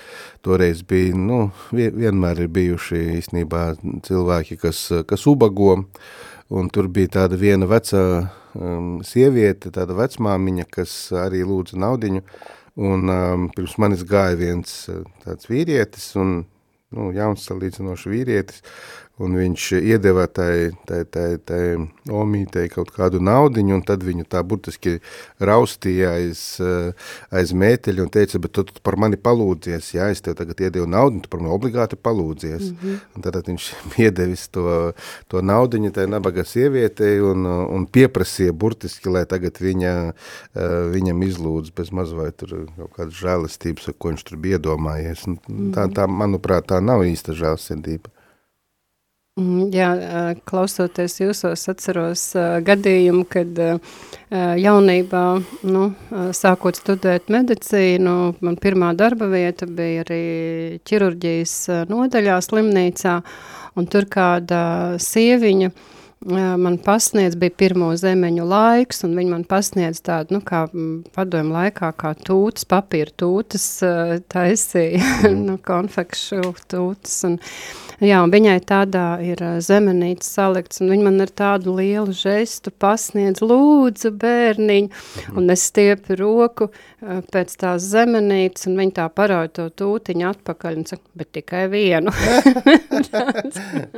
toreiz 0.41 0.82
bija, 0.82 1.13
nu, 1.13 1.51
vienmēr 1.72 2.41
ir 2.41 2.50
bijuši 2.50 3.03
īstenībā 3.20 3.62
cilvēki, 4.08 4.58
kas, 4.58 4.82
kas 5.06 5.27
ubago, 5.29 5.84
un 6.50 6.74
tur 6.74 6.89
bija 6.89 7.13
tāda 7.20 7.38
viena 7.38 7.70
veca 7.70 8.01
um, 8.58 9.03
sieviete, 9.06 9.70
tāda 9.70 9.94
vecmāmiņa, 10.01 10.65
kas 10.74 10.98
arī 11.13 11.46
lūdza 11.46 11.77
naudiņu, 11.77 12.25
un 12.89 13.10
um, 13.13 13.50
pirms 13.53 13.77
manis 13.77 14.06
gāja 14.08 14.34
viens 14.41 14.79
tāds 15.22 15.46
vīrietis, 15.46 16.15
un, 16.17 16.39
nu, 16.89 17.12
jauns 17.13 17.46
salīdzinoši 17.46 18.17
vīrietis, 18.17 18.65
un 19.24 19.33
viņš 19.38 19.67
iedeva 19.79 20.27
tai, 20.29 20.71
tai, 20.86 21.01
tai, 21.09 21.38
tai 21.41 21.62
omītei 22.13 22.67
kaut 22.69 22.91
kādu 22.93 23.19
naudiņu, 23.24 23.77
un 23.79 23.83
tad 23.86 24.03
viņu 24.05 24.27
tā 24.29 24.43
burtiski 24.45 24.97
raustīja 25.41 26.13
aiz, 26.19 26.41
aiz 27.33 27.53
mēteļa 27.57 28.05
un 28.05 28.12
teica, 28.13 28.41
bet 28.43 28.53
tu, 28.53 28.65
tu 28.69 28.83
par 28.86 29.00
mani 29.01 29.17
palūdzies, 29.17 29.89
jā, 29.95 30.09
es 30.13 30.21
tev 30.25 30.38
tagad 30.38 30.62
iedevu 30.62 30.86
naudu, 30.89 31.24
tu 31.25 31.31
par 31.33 31.41
mani 31.41 31.55
obligāti 31.55 31.97
palūdzies. 31.97 32.69
Mm 32.71 32.77
-hmm. 32.81 33.00
Un 33.15 33.25
tad 33.25 33.47
viņš 33.47 33.71
iedevis 34.05 34.47
to, 34.53 34.93
to 35.27 35.41
naudiņu 35.41 35.91
tai 35.91 36.07
nabaga 36.07 36.43
sievietei 36.43 37.19
un, 37.21 37.45
un 37.45 37.88
pieprasīja 37.88 38.53
burtiski, 38.53 39.09
lai 39.09 39.25
tagad 39.25 39.57
viņa, 39.62 40.13
viņam 40.93 41.24
izlūdz 41.24 41.74
bez 41.75 41.91
maz 41.91 42.13
vai 42.13 42.31
tur 42.31 42.67
kaut 42.77 42.93
kādas 42.93 43.17
žēlestības, 43.17 43.89
ko 43.97 44.09
viņš 44.09 44.24
tur 44.24 44.38
bija 44.38 44.57
iedomājies. 44.57 45.25
-hmm. 45.27 45.74
tā, 45.74 45.88
tā, 45.93 46.07
manuprāt, 46.07 46.69
tā 46.69 46.81
nav 46.81 47.03
īsta 47.05 47.33
žēlsirdība. 47.33 48.16
Mm, 49.38 49.67
Jā, 49.70 49.89
klausoties 50.50 51.20
jūsos, 51.20 51.67
atceros 51.70 52.24
gadījumu, 52.65 53.22
kad 53.29 53.60
jaunībā, 54.34 55.25
nu, 55.70 55.84
sākot 56.34 56.79
studēt 56.79 57.29
medicīnu, 57.29 58.15
man 58.41 58.58
pirmā 58.58 58.96
darba 58.98 59.27
vieta 59.29 59.67
bija 59.70 60.01
arī 60.08 60.24
ķirurģijas 60.89 61.53
nodaļā 61.91 62.39
slimnīcā, 62.48 63.13
un 63.77 63.88
tur 63.94 64.08
kāda 64.10 64.63
sieviņa, 65.06 65.70
man 66.58 66.79
pasniedz, 66.82 67.38
bija 67.38 67.53
pirmo 67.62 67.91
zemeņu 67.94 68.48
laiks, 68.50 69.03
un 69.06 69.13
viņi 69.20 69.34
man 69.36 69.46
pasniedz 69.46 70.01
tādu, 70.01 70.39
nu, 70.39 70.41
kā 70.41 70.63
mm, 70.72 71.12
padomu 71.13 71.53
laikā, 71.60 71.91
kā 71.94 72.15
tūtas, 72.17 72.65
papīra 72.65 73.13
tūtas 73.22 73.67
taisīja, 74.34 75.29
nu, 75.46 75.60
konfekšu 75.62 76.56
tūtas, 76.74 77.20
un, 77.29 77.38
jā, 78.04 78.22
un 78.24 78.34
viņai 78.34 78.58
tādā 78.68 79.06
ir 79.25 79.42
ā, 79.44 79.54
zemenītes 79.63 80.30
salikts, 80.38 80.82
un 80.84 80.92
viņa 80.94 81.08
man 81.08 81.24
ar 81.25 81.32
tādu 81.32 81.75
lielu 81.77 82.13
žestu 82.16 82.72
pasniedz, 82.72 83.42
lūdzu, 83.46 84.12
bērniņu, 84.22 84.89
un 85.38 85.54
es 85.54 85.68
stiepu 85.72 86.18
roku 86.20 86.70
pēc 87.01 87.54
tās 87.62 87.86
zemenītes, 87.92 88.68
un 88.70 88.77
viņa 88.80 88.96
tā 89.01 89.08
parauj 89.13 89.51
to 89.58 89.68
tūtiņu 89.82 90.27
atpakaļ, 90.32 90.80
un 90.82 90.88
saka, 90.89 91.04
bet 91.18 91.32
tikai 91.38 91.66
vienu. 91.72 92.13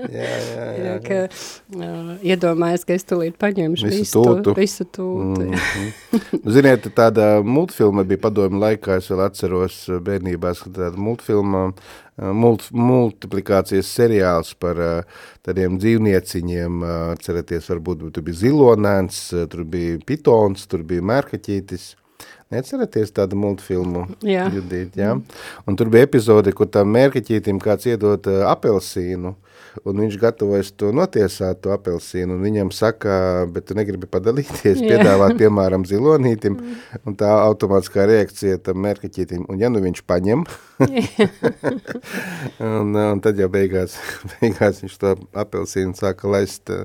Jā, 0.09 0.35
jā, 0.39 0.69
Jā, 0.79 0.95
ka, 1.07 1.19
uh, 1.29 2.11
iedomājies, 2.25 2.85
ka 2.87 2.95
es 2.97 3.07
tūlīt 3.07 3.37
paņemšu 3.41 3.89
Visu 3.89 4.03
visu, 4.03 4.23
tūtu. 4.23 4.55
Visu 4.57 4.85
tūtu 4.85 5.47
mm. 5.47 5.55
Mhm. 5.55 6.43
Ziniet, 6.55 6.89
tāda 6.97 7.29
multfilma 7.45 8.05
bija 8.07 8.23
padomju 8.27 8.61
laikā, 8.61 8.99
es 8.99 9.09
vēl 9.11 9.23
atceros 9.27 9.81
eh, 9.89 10.01
bērnībā, 10.03 10.53
ka 10.59 10.71
tāda 10.75 10.99
multfilma, 10.99 11.63
mult, 11.69 11.83
multiplikācijas 12.19 13.89
seriāls 13.95 14.51
par 14.59 14.81
eh, 14.83 15.21
tādiem 15.45 15.79
dzīvnieciņiem, 15.81 16.83
atceraties, 17.15 17.69
varbūt 17.71 18.09
tur 18.15 18.25
bija 18.27 18.41
zilonēns, 18.43 19.21
tur 19.51 19.63
bija 19.69 20.01
pitons, 20.05 20.67
tur 20.69 20.83
bija 20.87 21.05
mērkaķītis, 21.13 21.93
Neatceraties 22.49 23.11
tādu 23.13 23.37
multfilmu? 23.37 24.07
Judīt, 24.49 24.95
jā? 24.97 25.11
Un 25.69 25.75
tur 25.77 25.91
bija 25.93 26.07
epizode, 26.07 26.49
kur 26.57 26.65
tam 26.73 26.89
mērkaķītim 26.95 27.59
kāds 27.61 27.85
iedot 27.91 28.25
uh, 28.25 28.41
apelsīnu, 28.49 29.35
un 29.83 30.01
viņš 30.03 30.17
gatavojas 30.21 30.71
to 30.77 30.91
notiesāt, 30.95 31.61
to 31.63 31.73
apelsīnu, 31.73 32.35
un 32.35 32.43
viņam 32.43 32.71
saka, 32.75 33.45
bet 33.53 33.69
tu 33.69 33.77
negribi 33.77 34.09
padalīties, 34.09 34.81
Jā. 34.81 34.95
piedāvāt, 34.95 35.35
piemēram, 35.41 35.85
zilonītim, 35.89 36.57
un 37.05 37.17
tā 37.19 37.29
automātiskā 37.43 38.07
reakcija 38.09 38.59
tam 38.65 38.81
mērkaķītim, 38.85 39.45
un 39.49 39.61
ja 39.61 39.71
nu 39.71 39.83
viņš 39.83 40.03
paņem, 40.09 40.45
un, 42.79 42.93
un 42.95 43.23
tad 43.23 43.39
jau 43.41 43.49
beigās, 43.51 43.97
beigās 44.37 44.83
viņš 44.83 44.99
to 45.01 45.15
apelsīnu 45.45 45.97
sāka 45.99 46.31
laist, 46.31 46.73
eh, 46.73 46.83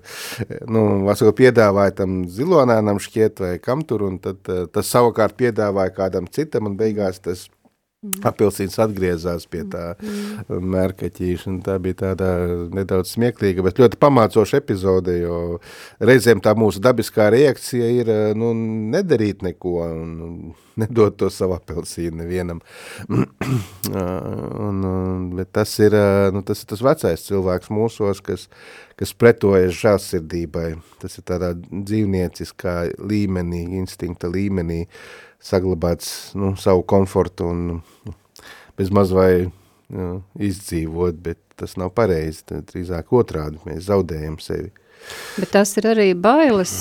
nu, 0.68 1.04
vasako 1.08 1.34
piedāvāja 1.40 1.98
tam 2.02 2.22
zilonēnam 2.30 3.02
šķiet 3.02 3.44
vai 3.44 3.56
kam 3.62 3.84
tur, 3.86 4.06
un 4.08 4.20
tad 4.22 4.40
eh, 4.52 4.64
tas 4.72 4.90
savukārt 4.90 5.38
piedāvāja 5.40 5.94
kādam 5.96 6.30
citam, 6.30 6.70
un 6.70 6.78
beigās 6.80 7.22
tas 7.24 7.48
apelsīns 8.26 8.76
atgriezās 8.82 9.46
pie 9.50 9.62
tā 9.70 9.84
mērkaķīša, 10.48 11.48
un 11.50 11.60
tā 11.64 11.76
bija 11.82 12.00
tāda 12.04 12.30
nedaudz 12.74 13.14
smieklīga, 13.14 13.64
bet 13.64 13.80
ļoti 13.80 14.00
pamācoša 14.00 14.60
epizode, 14.60 15.16
jo 15.22 15.38
reizēm 16.04 16.42
tā 16.44 16.54
mūsu 16.58 16.82
dabiskā 16.84 17.30
reakcija 17.34 17.88
ir, 18.00 18.12
eh, 18.12 18.34
nu, 18.38 18.52
nedarīt 18.94 19.44
neko, 19.46 19.74
un 19.84 20.54
nedot 20.80 21.16
to 21.18 21.30
savu 21.30 21.56
apelsīnu 21.56 22.22
nevienam. 22.22 22.60
un, 23.08 24.80
un, 24.84 25.28
bet 25.38 25.52
tas 25.54 25.76
ir, 25.82 25.96
eh, 25.98 26.30
nu, 26.34 26.44
tas 26.46 26.64
ir 26.64 26.72
tas 26.72 26.84
vecais 26.84 27.28
cilvēks 27.28 27.72
mūsos, 27.74 28.22
kas, 28.24 28.48
kas 29.00 29.14
pretojas 29.16 29.76
žālsirdībai. 29.80 30.74
Tas 31.02 31.18
ir 31.18 31.28
tādā 31.30 31.54
dzīvnieciskā 31.56 32.76
līmenī, 32.98 33.64
instinkta 33.80 34.30
līmenī, 34.32 34.84
saglabāts 35.44 36.32
nu, 36.38 36.54
savu 36.60 36.84
komfortu 36.88 37.50
un 37.52 37.66
nu, 37.68 38.14
bez 38.78 38.90
maz 38.94 39.12
vai 39.14 39.44
nu, 39.92 40.22
izdzīvot, 40.40 41.20
bet 41.24 41.40
tas 41.58 41.76
nav 41.78 41.92
pareizi, 41.94 42.42
tad 42.48 42.66
drīzāk 42.72 43.12
otrādi, 43.14 43.60
mēs 43.68 43.86
zaudējam 43.90 44.40
sevi. 44.42 44.72
Bet 45.36 45.50
tas 45.52 45.74
ir 45.76 45.86
arī 45.90 46.06
bailes, 46.16 46.72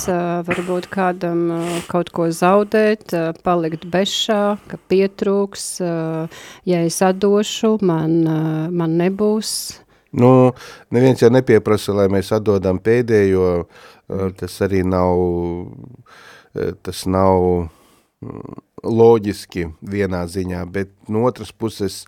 varbūt 0.48 0.88
kādam 0.93 1.41
kaut 1.89 2.12
ko 2.15 2.29
zaudēt, 2.32 3.12
palikt 3.43 3.84
bešā, 3.91 4.55
ka 4.72 4.79
pietrūks, 4.89 5.65
ja 5.84 6.82
es 6.88 7.01
atdošu, 7.03 7.75
man, 7.84 8.22
man 8.72 8.96
nebūs. 9.01 9.82
Nu, 10.13 10.53
neviens 10.93 11.20
jau 11.20 11.32
nepieprasa, 11.34 11.96
lai 11.98 12.08
mēs 12.13 12.32
atdodam 12.38 12.79
pēdējo, 12.79 13.65
tas 14.39 14.60
arī 14.63 14.86
nav, 14.88 15.20
tas 16.86 17.03
nav 17.10 17.67
loģiski 18.84 19.70
vienā 19.88 20.25
ziņā, 20.27 20.63
bet 20.71 20.91
no 21.12 21.24
otras 21.28 21.54
puses 21.56 22.04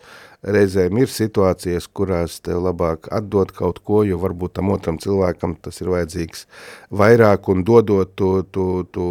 reizēm 0.46 1.00
ir 1.02 1.10
situācijas, 1.10 1.88
kurās 1.96 2.38
tev 2.46 2.62
labāk 2.66 3.08
atdot 3.14 3.54
kaut 3.56 3.80
ko, 3.86 4.04
jo 4.06 4.20
varbūt 4.22 4.58
tam 4.60 4.70
otram 4.76 5.00
cilvēkam 5.02 5.56
tas 5.64 5.82
ir 5.82 5.90
vajadzīgs 5.94 6.46
vairāk 6.94 7.50
un 7.54 7.66
dodot 7.66 8.14
tu, 8.20 8.30
tu, 8.54 8.68
tu, 8.94 9.08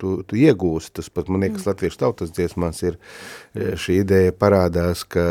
tu, 0.00 0.14
tu 0.24 0.40
iegūst. 0.40 0.94
Tas 0.96 1.12
pat, 1.12 1.28
man 1.28 1.44
liekas, 1.44 1.66
latviešu 1.68 2.00
tautas 2.00 2.32
dziesmās 2.36 2.82
ir 2.86 2.96
eh, 2.96 3.76
šī 3.76 4.00
ideja 4.04 4.36
parādās, 4.36 5.04
ka 5.04 5.26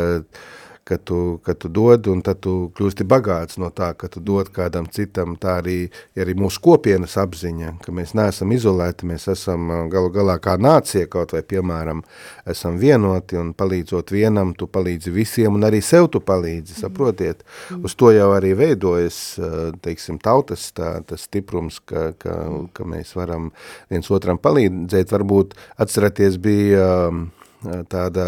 ka 0.84 0.96
tu, 0.96 1.38
ka 1.44 1.54
tu 1.54 1.68
dod, 1.68 2.08
un 2.10 2.22
tad 2.24 2.40
tu 2.44 2.70
kļūsti 2.76 3.04
bagāts 3.08 3.58
no 3.60 3.70
tā, 3.74 3.92
ka 3.98 4.08
tu 4.10 4.22
dod 4.24 4.48
kādam 4.54 4.88
citam. 4.90 5.36
Tā 5.40 5.58
arī 5.60 5.78
ir 6.16 6.30
arī 6.30 6.34
mūsu 6.38 6.62
kopienas 6.64 7.16
apziņa, 7.20 7.76
ka 7.84 7.94
mēs 7.94 8.14
neesam 8.18 8.52
izolēti, 8.54 9.08
mēs 9.10 9.28
esam 9.32 9.68
ā, 9.70 9.80
galu 9.92 10.12
galā 10.14 10.38
kā 10.42 10.56
nācija 10.60 11.08
kaut 11.10 11.34
vai, 11.34 11.42
piemēram, 11.46 12.02
esam 12.50 12.78
vienoti 12.80 13.38
un 13.40 13.52
palīdzot 13.58 14.12
vienam, 14.14 14.54
tu 14.54 14.68
palīdzi 14.70 15.14
visiem 15.14 15.58
un 15.58 15.66
arī 15.66 15.82
sev 15.84 16.10
tu 16.14 16.22
palīdzi, 16.24 16.78
saprotiet. 16.80 17.44
Uz 17.82 17.96
to 17.98 18.12
jau 18.14 18.30
arī 18.36 18.54
veidojas, 18.58 19.20
ā, 19.38 19.70
teiksim, 19.82 20.20
tautas 20.22 20.70
tā, 20.76 20.96
tas 21.06 21.26
stiprums, 21.28 21.80
ka, 21.84 22.10
ka, 22.20 22.36
ka 22.74 22.88
mēs 22.88 23.14
varam 23.18 23.50
viens 23.90 24.10
otram 24.10 24.40
palīdzēt. 24.40 25.10
Varbūt 25.10 25.56
atceraties 25.82 26.38
bija 26.42 26.86
ā, 26.86 27.80
tāda 27.90 28.26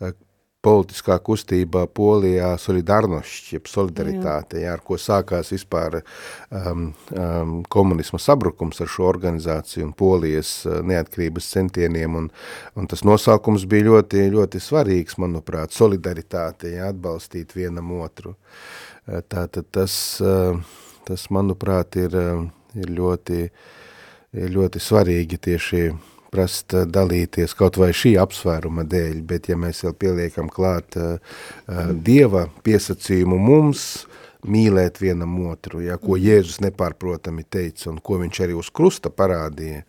ā, 0.00 0.12
politiskā 0.64 1.16
kustībā 1.24 1.86
Polijā 1.96 2.50
solidarnošķi, 2.60 3.54
jeb 3.56 3.68
solidaritāte, 3.70 4.58
jā. 4.60 4.68
Jā, 4.68 4.74
ar 4.76 4.82
ko 4.84 4.98
sākās 5.00 5.52
vispār 5.54 6.00
um, 6.00 6.90
um, 7.16 7.54
komunisma 7.72 8.20
sabrukums 8.20 8.82
ar 8.84 8.90
šo 8.92 9.06
organizāciju 9.08 9.88
un 9.88 9.94
Polijas 9.96 10.52
uh, 10.68 10.80
neatkarības 10.86 11.48
centieniem, 11.54 12.18
un, 12.20 12.28
un 12.76 12.90
tas 12.90 13.04
nosaukums 13.08 13.64
bija 13.70 13.88
ļoti, 13.88 14.26
ļoti 14.36 14.60
svarīgs, 14.60 15.16
manuprāt, 15.22 15.72
solidaritāte, 15.76 16.74
jā, 16.76 16.92
atbalstīt 16.92 17.56
vienam 17.56 17.94
otru. 18.00 18.36
Uh, 18.36 19.20
Tātad 19.28 19.66
tas, 19.72 19.94
uh, 20.22 20.60
tas, 21.08 21.26
manuprāt, 21.34 21.96
ir, 21.98 22.14
uh, 22.14 22.44
ir 22.78 22.92
ļoti, 22.94 23.42
ir 24.38 24.52
ļoti 24.54 24.82
svarīgi 24.82 25.40
tieši 25.48 25.84
prast 26.32 26.76
uh, 26.76 26.86
dalīties 26.86 27.56
kaut 27.58 27.80
vai 27.80 27.90
šī 27.96 28.14
apsvēruma 28.22 28.86
dēļ, 28.88 29.20
bet 29.26 29.50
ja 29.50 29.58
mēs 29.60 29.84
vēl 29.86 29.96
pieliekam 29.98 30.50
klāt 30.52 30.98
uh, 31.00 31.18
Dieva 32.06 32.46
piesacījumu 32.64 33.38
mums, 33.40 33.84
mīlēt 34.46 35.00
vienam 35.00 35.34
otru, 35.50 35.80
ja, 35.84 35.96
ko 36.00 36.16
Jēzus 36.16 36.60
nepārprotami 36.64 37.44
teica 37.44 37.90
un 37.90 37.98
ko 38.02 38.18
viņš 38.20 38.42
arī 38.44 38.56
uz 38.56 38.70
krusta 38.72 39.12
parādīja, 39.12 39.82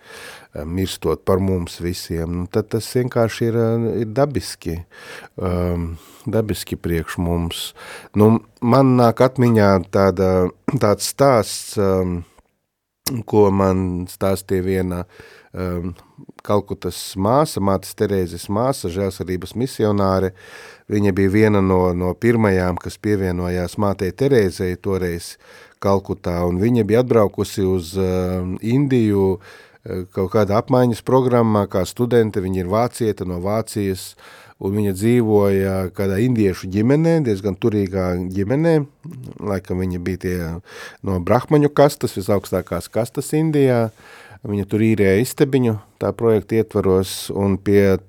mirstot 0.68 1.24
par 1.28 1.40
mums 1.44 1.80
visiem, 1.84 2.42
nu, 2.42 2.48
tad 2.52 2.72
tas 2.74 2.90
vienkārši 2.96 3.48
ir, 3.48 3.60
ir 4.04 4.12
dabiski, 4.12 4.82
um, 5.40 5.94
dabiski 6.28 6.76
priekš 6.76 7.20
mums. 7.24 7.70
Nu, 8.18 8.34
man 8.62 8.96
nāk 9.00 9.24
atmiņā 9.24 9.72
tāda, 9.94 10.32
tāds 10.74 11.08
stāsts, 11.14 11.78
um, 11.80 12.22
ko 13.28 13.48
man 13.56 14.06
stāstīja 14.12 14.68
viena 14.68 15.04
um, 15.56 15.96
Kalkutas 16.46 17.00
māsa, 17.16 17.62
mātes 17.64 17.96
Terēzes 17.98 18.48
māsa, 18.50 18.92
žēlsarības 18.92 19.56
misionāre. 19.60 20.34
Viņa 20.92 21.16
bija 21.16 21.32
viena 21.32 21.64
no, 21.64 21.94
no 21.96 22.14
pirmajām, 22.14 22.80
kas 22.82 22.98
pievienojās 23.02 23.78
mātei 23.82 24.12
Terēzei 24.12 24.76
toreiz 24.82 25.36
Kalkutā, 25.82 26.42
un 26.46 26.60
viņa 26.62 26.86
bija 26.86 27.02
atbraukusi 27.06 27.66
uz 27.66 27.96
uh, 27.98 28.46
Indiju 28.62 29.28
uh, 29.38 29.60
kaut 30.14 30.32
kādā 30.36 30.60
apmaiņas 30.62 31.02
programmā, 31.06 31.66
kā 31.72 31.84
studente, 31.90 32.42
viņa 32.44 32.62
ir 32.62 32.70
vācieta 32.70 33.26
no 33.28 33.40
Vācijas, 33.42 34.14
un 34.62 34.76
viņa 34.78 34.94
dzīvoja 34.94 35.76
kādā 35.98 36.20
indiešu 36.22 36.70
ģimenē, 36.72 37.18
diezgan 37.26 37.58
turīgā 37.58 38.14
ģimenē, 38.30 38.76
laikam 39.42 39.82
viņa 39.82 40.02
bija 40.06 40.22
tie 40.26 40.36
no 41.08 41.18
brahmaņu 41.26 41.72
kastas, 41.74 42.14
visaugstākās 42.20 42.92
kastas 42.94 43.34
Indijā, 43.38 43.88
viņa 44.48 44.70
tur 44.70 44.84
īrēja 44.86 45.22
istabiņu 45.22 45.76
tā 46.02 46.12
projekta 46.18 46.58
ietvaros, 46.62 47.30
un 47.36 47.58
pie 47.62 48.00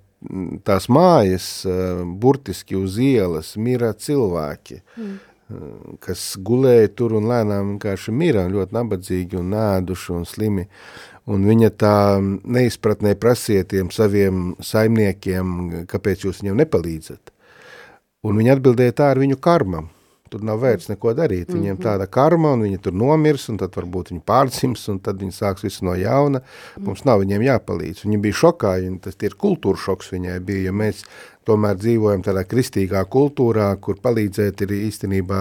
tās 0.67 0.89
mājas, 0.93 1.67
burtiski 2.23 2.79
uz 2.79 2.99
ielas, 3.03 3.57
mira 3.57 3.93
cilvēki. 3.93 4.83
Mm. 4.97 5.21
kas 6.01 6.21
gulēja 6.41 6.89
tur 6.97 7.13
un 7.19 7.27
lēnām 7.29 7.75
vienkārši 7.75 8.13
mira, 8.17 8.47
ļoti 8.49 8.73
nabadzīgi 8.73 9.37
un 9.37 9.51
nēduši 9.53 10.13
un 10.17 10.23
slimi. 10.25 10.65
Un 11.29 11.45
viņa 11.45 11.69
tā 11.77 11.97
neizpratnē 12.23 13.13
prasiet 13.21 13.69
tiem 13.75 13.91
saviem 13.93 14.55
saimniekiem, 14.65 15.85
kāpēc 15.91 16.25
jūs 16.25 16.41
viņam 16.41 16.63
nepalīdzat. 16.63 17.35
Un 18.25 18.41
viņa 18.41 18.57
atbildēja 18.57 18.97
tā 19.03 19.11
ar 19.13 19.21
viņu 19.21 19.37
karmam. 19.43 19.91
Tur 20.33 20.45
nav 20.49 20.63
vērts 20.63 20.89
neko 20.89 21.13
darīt. 21.17 21.51
Viņiem 21.53 21.77
tāda 21.83 22.07
karma, 22.09 22.55
un 22.57 22.65
viņi 22.65 22.81
tur 22.87 22.95
nomirs, 22.97 23.51
un 23.53 23.59
tad 23.61 23.75
varbūt 23.77 24.15
viņi 24.15 24.23
pārcims, 24.29 24.87
un 24.89 25.03
tad 25.05 25.21
viņi 25.21 25.37
sāks 25.37 25.67
visu 25.67 25.85
no 25.85 25.97
jauna. 25.99 26.41
Mums 26.81 27.05
nav 27.09 27.21
viņiem 27.21 27.45
jāpalīdz. 27.51 28.07
Viņi 28.07 28.21
bija 28.25 28.41
šokā, 28.41 28.79
un 28.89 28.97
tas 29.05 29.19
ir 29.21 29.37
kultūra 29.37 29.81
šoks 29.83 30.13
viņai 30.15 30.39
bija, 30.47 30.71
jo 30.71 30.77
mēs 30.81 31.05
tomēr 31.49 31.79
dzīvojam 31.79 32.23
tādā 32.25 32.45
kristīgā 32.49 33.03
kultūrā, 33.13 33.71
kur 33.83 33.99
palīdzēt 34.03 34.65
ir 34.65 34.77
īstenībā 34.79 35.41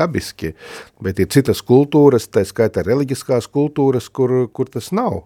dabiski, 0.00 0.54
bet 1.04 1.20
ir 1.22 1.30
citas 1.32 1.62
kultūras, 1.66 2.30
tā 2.32 2.44
skaitā 2.48 2.84
reliģiskās 2.86 3.50
kultūras, 3.52 4.08
kur, 4.08 4.48
kur 4.52 4.72
tas 4.72 4.90
nav. 4.96 5.22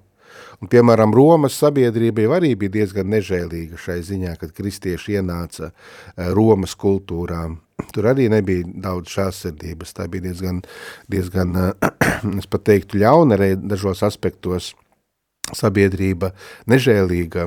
Un, 0.61 0.71
piemēram, 0.73 1.13
Romas 1.17 1.57
sabiedrība 1.61 2.25
jau 2.25 2.35
arī 2.39 2.55
bija 2.59 2.79
diezgan 2.79 3.09
nežēlīga 3.13 3.81
šai 3.81 4.01
ziņā, 4.05 4.37
kad 4.41 4.53
kristieši 4.57 5.19
ienāca 5.21 5.71
eh, 5.71 6.29
Romas 6.37 6.77
kultūrā. 6.79 7.47
Tur 7.93 8.07
arī 8.09 8.31
nebija 8.33 8.65
daudz 8.85 9.13
šāsirdības, 9.13 9.93
tā 9.97 10.07
bija 10.09 10.31
diezgan, 10.31 10.63
diezgan 11.13 11.57
eh, 11.61 11.89
es 12.41 12.49
pat 12.49 12.65
teiktu, 12.71 13.01
ļauna 13.03 13.37
arī 13.37 13.51
dažos 13.61 14.01
aspektos 14.07 14.73
sabiedrība 15.55 16.33
nežēlīga, 16.73 17.45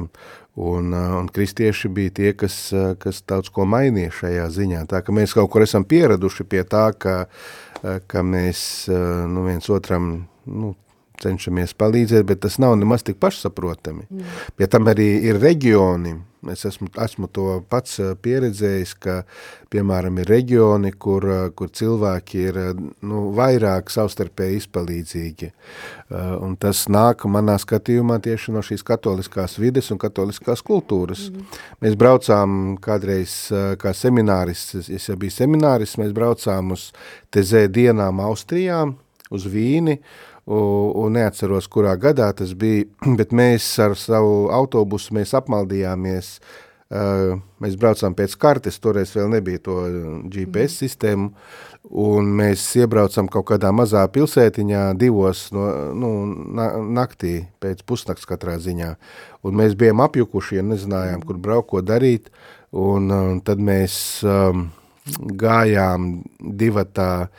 un, 0.61 0.93
eh, 0.93 1.07
un 1.17 1.31
kristieši 1.33 1.89
bija 1.93 2.13
tie, 2.21 2.33
kas, 2.37 2.59
kas 3.01 3.23
daudz 3.25 3.49
ko 3.53 3.65
mainīja 3.69 4.13
šajā 4.19 4.45
ziņā. 4.59 4.83
Tā 4.93 5.01
ka 5.05 5.15
mēs 5.17 5.33
kaut 5.37 5.49
kur 5.53 5.65
esam 5.65 5.87
pieraduši 5.89 6.45
pie 6.45 6.61
tā, 6.61 6.91
ka, 6.93 7.17
ka 7.81 8.25
mēs 8.25 8.61
nu, 9.33 9.47
viens 9.49 9.69
otram 9.73 10.11
nu, 10.45 10.75
cenšamies 11.23 11.75
palīdzēt, 11.79 12.25
bet 12.27 12.43
tas 12.45 12.57
nav 12.61 12.77
nemaz 12.79 13.03
tik 13.07 13.19
pašsaprotami. 13.21 14.07
Mm. 14.09 14.33
Pie 14.57 14.67
tam 14.71 14.89
arī 14.91 15.11
ir 15.29 15.39
reģioni. 15.41 16.15
Es 16.47 16.61
esmu, 16.63 16.87
esmu 17.03 17.27
to 17.35 17.57
pats 17.67 17.97
pieredzējis, 18.23 18.93
ka, 19.03 19.15
piemēram, 19.73 20.21
ir 20.21 20.29
reģioni, 20.31 20.93
kur, 20.95 21.25
kur 21.51 21.67
cilvēki 21.75 22.43
ir 22.47 22.59
nu, 22.79 23.25
vairāk 23.35 23.91
savstarpēji 23.91 24.61
izpalīdzīgi. 24.61 25.49
Un 26.39 26.55
tas 26.55 26.85
nāk 26.87 27.25
manā 27.27 27.57
skatījumā 27.59 28.21
tieši 28.23 28.55
no 28.55 28.63
šīs 28.63 28.87
katoliskās 28.87 29.57
vides 29.59 29.91
un 29.91 29.99
katoliskās 29.99 30.63
kultūras. 30.63 31.27
Mm. 31.27 31.59
Mēs 31.83 31.99
braucām 31.99 32.55
kādreiz 32.87 33.35
kā 33.83 33.91
seminārists, 33.91 34.87
es 34.87 35.11
jau 35.11 35.19
biju 35.19 35.35
seminārists, 35.41 35.99
mēs 35.99 36.15
braucām 36.15 36.71
uz 36.77 36.93
tezē 37.35 37.67
dienām 37.67 38.23
Austrijā, 38.23 38.85
uz 39.29 39.43
Vīni, 39.51 39.99
un 40.49 41.13
neatceros, 41.13 41.67
kurā 41.69 41.93
gadā 42.01 42.31
tas 42.35 42.55
bija, 42.57 42.87
bet 43.19 43.35
mēs 43.35 43.67
ar 43.83 43.97
savu 43.99 44.49
autobusu 44.53 45.15
mēs 45.17 45.35
apmaldījāmies, 45.37 46.37
mēs 46.89 47.75
braucām 47.77 48.15
pēc 48.17 48.33
kartes, 48.41 48.79
toreiz 48.81 49.11
vēl 49.13 49.29
nebija 49.35 49.61
to 49.67 49.75
GPS 50.25 50.73
mhm. 50.73 50.77
sistēmu, 50.79 51.27
un 51.89 52.31
mēs 52.39 52.63
iebraucam 52.81 53.29
kaut 53.31 53.45
kādā 53.51 53.69
mazā 53.73 54.01
pilsētiņā 54.11 54.87
divos 54.99 55.47
no, 55.55 55.67
nu, 55.93 56.09
naktī, 56.97 57.43
pēc 57.61 57.85
pusnakts 57.87 58.27
katrā 58.29 58.57
ziņā, 58.61 58.95
un 59.45 59.61
mēs 59.61 59.77
bijām 59.79 60.01
apjukuši, 60.05 60.59
ja 60.59 60.65
nezinājām, 60.65 61.23
kur 61.29 61.37
braukt, 61.37 61.69
ko 61.71 61.85
darīt, 61.85 62.33
un, 62.73 63.09
un 63.13 63.39
tad 63.45 63.61
mēs 63.61 63.95
um, 64.25 64.67
gājām 65.17 66.11
divatā 66.39 67.29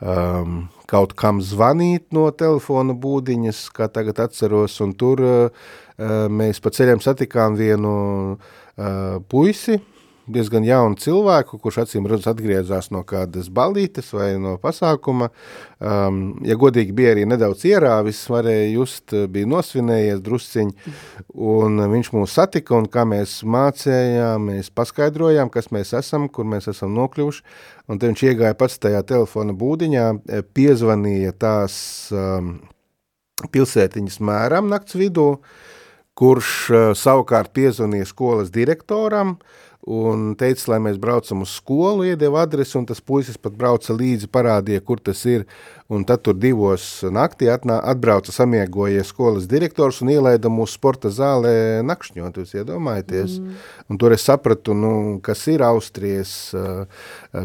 um, 0.00 0.62
kaut 0.88 1.14
kam 1.18 1.42
zvanīt 1.44 2.08
no 2.16 2.28
telefona 2.30 2.96
būdiņas, 2.96 3.66
kā 3.76 3.90
tagad 3.92 4.22
atceros, 4.28 4.78
un 4.84 4.94
tur 4.98 5.22
uh, 5.24 5.68
mēs 6.30 6.62
pa 6.64 6.72
ceļiem 6.74 7.02
satikām 7.04 7.58
vienu 7.58 7.92
uh, 8.34 9.18
puisi, 9.28 9.80
diezgan 10.32 10.66
jaunu 10.66 10.98
cilvēku, 11.00 11.58
kurš 11.62 11.82
acīm 11.84 12.08
redzot 12.10 12.34
atgriezās 12.34 12.90
no 12.94 13.04
kādas 13.08 13.48
ballītes 13.52 14.12
vai 14.14 14.32
no 14.40 14.56
pasākuma. 14.62 15.30
Um, 15.78 16.38
ja 16.46 16.56
godīgi 16.58 16.94
bija 16.96 17.14
arī 17.14 17.24
nedaudz 17.30 17.64
ierāvis, 17.68 18.24
varēja 18.32 18.68
just, 18.72 19.14
bija 19.30 19.48
nosvinējies 19.48 20.22
drusciņ, 20.26 20.74
un 21.34 21.82
viņš 21.94 22.12
mūs 22.16 22.36
satika, 22.40 22.76
un 22.78 22.90
kā 22.92 23.06
mēs 23.08 23.40
mācējām, 23.46 24.50
mēs 24.52 24.72
paskaidrojām, 24.74 25.52
kas 25.54 25.72
mēs 25.74 25.94
esam, 26.00 26.28
kur 26.32 26.48
mēs 26.50 26.70
esam 26.74 26.96
nokļuvuši, 26.98 27.44
Un 27.88 27.96
tad 27.96 28.10
viņš 28.10 28.24
iegāja 28.28 28.56
pats 28.58 28.76
tajā 28.82 29.00
telefona 29.08 29.54
būdiņā, 29.56 30.04
e, 30.12 30.42
piezvanīja 30.44 31.32
tās 31.40 31.78
um, 32.12 32.58
pilsētiņas 33.54 34.18
mēram 34.28 34.68
nakts 34.68 34.96
vidū, 34.98 35.30
kurš 36.18 36.50
uh, 36.74 36.84
savukārt 36.98 37.52
piezvanīja 37.54 38.08
skolas 38.10 38.50
direktoram, 38.52 39.36
uh, 39.36 39.67
un 39.88 40.34
teica, 40.36 40.74
lai 40.74 40.82
mēs 40.84 40.98
braucam 41.00 41.42
uz 41.46 41.56
skolu, 41.56 42.04
iedeva 42.10 42.42
adresi, 42.44 42.76
un 42.78 42.86
tas 42.88 43.00
puisis 43.00 43.40
pat 43.40 43.56
brauca 43.56 43.96
līdzi, 43.96 44.28
parādīja, 44.28 44.84
kur 44.84 45.00
tas 45.00 45.22
ir, 45.24 45.46
un 45.88 46.04
tad 46.04 46.20
tur 46.26 46.36
divos 46.36 46.84
naktī 47.08 47.48
atnā, 47.48 47.78
atbrauca 47.88 48.32
samiegojies 48.34 49.08
skolas 49.08 49.46
direktors 49.48 50.02
un 50.04 50.10
ielaida 50.12 50.50
mūsu 50.52 50.76
sporta 50.76 51.08
zālē 51.08 51.80
nakšņot, 51.88 52.36
jūs 52.42 52.52
iedomājaties. 52.60 53.38
Mm. 53.40 53.54
Un 53.88 54.00
tur 54.00 54.12
es 54.12 54.26
sapratu, 54.28 54.76
nu, 54.76 54.92
kas 55.24 55.46
ir 55.48 55.64
Austrijas 55.64 56.34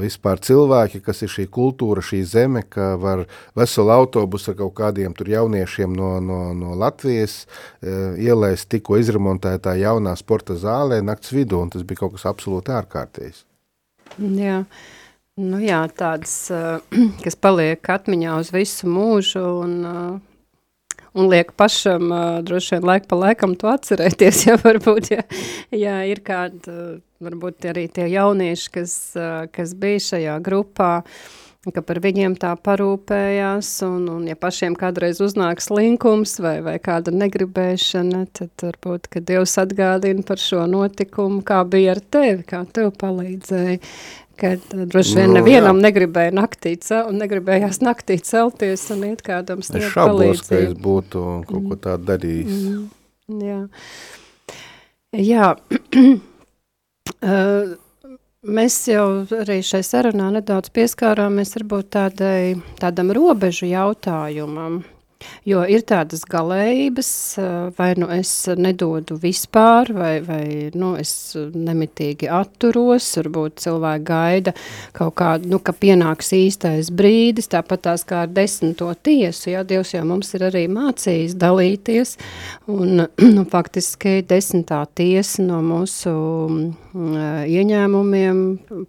vispār 0.04 0.44
cilvēki, 0.44 1.00
kas 1.06 1.24
ir 1.24 1.32
šī 1.32 1.48
kultūra, 1.48 2.04
šī 2.04 2.20
zeme, 2.28 2.66
ka 2.68 2.98
var 3.00 3.24
veselu 3.56 3.96
autobusu 3.96 4.52
ar 4.52 4.60
kaut 4.60 4.76
kādiem 4.82 5.16
tur 5.16 5.32
jauniešiem 5.32 5.96
no, 5.96 6.18
no, 6.20 6.42
no 6.58 6.76
Latvijas 6.76 7.46
ielaist 7.80 8.68
tikko 8.74 9.00
izremontētā 9.00 9.78
jaunā 9.80 10.18
sporta 10.20 10.60
zālē 10.60 11.00
nakts 11.06 11.32
vidū, 11.32 11.64
un 11.64 11.72
tas 11.72 11.88
bija 11.88 12.04
kaut 12.04 12.18
kas 12.18 12.28
absolūti 12.34 12.74
ārkārtējs. 12.76 13.46
Jā. 14.18 14.64
Nu 15.40 15.62
jā, 15.64 15.80
tādas, 15.98 16.36
kas 17.24 17.40
paliek 17.42 17.90
atmiņā 17.96 18.38
uz 18.42 18.52
visu 18.54 18.90
mūžu 18.92 19.42
un, 19.64 19.78
un 21.14 21.32
liek 21.32 21.56
pašam 21.58 22.12
droši 22.46 22.76
vien 22.76 22.90
laika 22.92 23.10
pa 23.10 23.22
laikam 23.24 23.56
to 23.58 23.72
atcerēties, 23.72 24.44
ja 24.50 24.60
varbūt, 24.62 25.14
ja, 25.16 25.24
ja 25.74 25.96
ir 26.10 26.22
kāda, 26.26 27.00
varbūt 27.24 27.72
arī 27.72 27.88
tie 27.90 28.12
jaunieši, 28.14 28.70
kas, 28.78 28.98
kas 29.56 29.74
bija 29.80 30.06
šajā 30.12 30.38
grupā, 30.46 30.92
uh, 31.02 31.43
ka 31.72 31.84
par 31.86 32.02
viņiem 32.04 32.34
tā 32.40 32.52
parūpējās, 32.60 33.70
un, 33.88 34.08
un 34.12 34.26
ja 34.28 34.36
pašiem 34.40 34.76
kādreiz 34.80 35.22
uznāk 35.24 35.62
slinkums 35.64 36.36
vai, 36.44 36.58
vai 36.66 36.76
kāda 36.84 37.14
negribēšana, 37.16 38.26
tad 38.36 38.66
varbūt, 38.66 39.08
ka 39.14 39.22
Dievs 39.24 39.56
atgādina 39.62 40.26
par 40.28 40.42
šo 40.44 40.66
notikumu, 40.68 41.40
kā 41.48 41.62
bija 41.64 41.96
ar 41.96 42.02
tevi, 42.04 42.44
kā 42.50 42.64
tev 42.76 42.92
palīdzēja, 43.00 43.78
kad 44.44 44.66
droši 44.74 45.16
vien 45.22 45.30
no, 45.30 45.38
nu, 45.38 45.40
nevienam 45.40 45.80
jā. 45.80 45.86
negribēja 45.88 46.34
naktī 46.36 46.74
cel, 46.84 47.06
un 47.14 47.22
negribējās 47.22 47.80
naktī 47.86 48.18
celties 48.20 48.84
un 48.92 49.08
iet 49.12 49.24
kādam 49.24 49.64
sniegt 49.64 49.94
palīdzību. 49.96 50.34
Es 50.34 50.44
šaubos, 50.44 50.50
ka 50.50 50.60
es 50.66 50.76
būtu 50.84 51.24
kaut 51.48 51.70
ko 51.70 51.80
tādu 51.88 52.10
darījis. 52.12 52.60
Mm, 53.30 53.40
jā. 53.48 53.62
Jā. 55.14 55.52
uh, 57.22 57.74
Mēs 58.44 58.76
jau 58.92 59.24
arī 59.40 59.62
šai 59.64 59.80
sarunā 59.88 60.26
nedaudz 60.36 60.68
pieskārāmies 60.76 61.54
varbūt 61.56 61.94
tādai, 61.96 62.58
tādam 62.76 63.14
robežu 63.16 63.70
jautājumam. 63.70 64.82
Jo 65.48 65.62
ir 65.64 65.86
tādas 65.88 66.26
galējības, 66.28 67.12
vai 67.78 67.88
nu 67.96 68.10
es 68.12 68.34
nedodu 68.60 69.16
vispār, 69.24 69.94
vai, 69.96 70.12
vai 70.28 70.44
nu, 70.76 70.92
es 71.00 71.14
nemitīgi 71.40 72.28
atturos, 72.28 73.08
varbūt 73.22 73.64
cilvēki 73.64 74.08
gaida 74.12 74.56
kaut 74.92 75.16
kādu, 75.24 75.48
nu, 75.56 75.64
ka 75.64 75.72
pienāks 75.72 76.36
īstais 76.36 76.92
brīdis, 76.92 77.48
tāpat 77.56 77.88
tās 77.88 78.04
kā 78.04 78.26
ar 78.26 78.36
desmito 78.36 78.92
tiesu, 79.08 79.54
jā, 79.56 79.64
Dievs 79.64 79.96
jau 79.96 80.04
mums 80.12 80.36
ir 80.36 80.50
arī 80.52 80.68
mācījis 80.68 81.40
dalīties, 81.40 82.18
un, 82.68 83.08
nu, 83.38 83.48
faktiski 83.56 84.20
desmitā 84.28 84.84
tiesa 85.00 85.48
no 85.48 85.64
mūsu 85.64 86.20
ieņēmumiem 86.94 88.42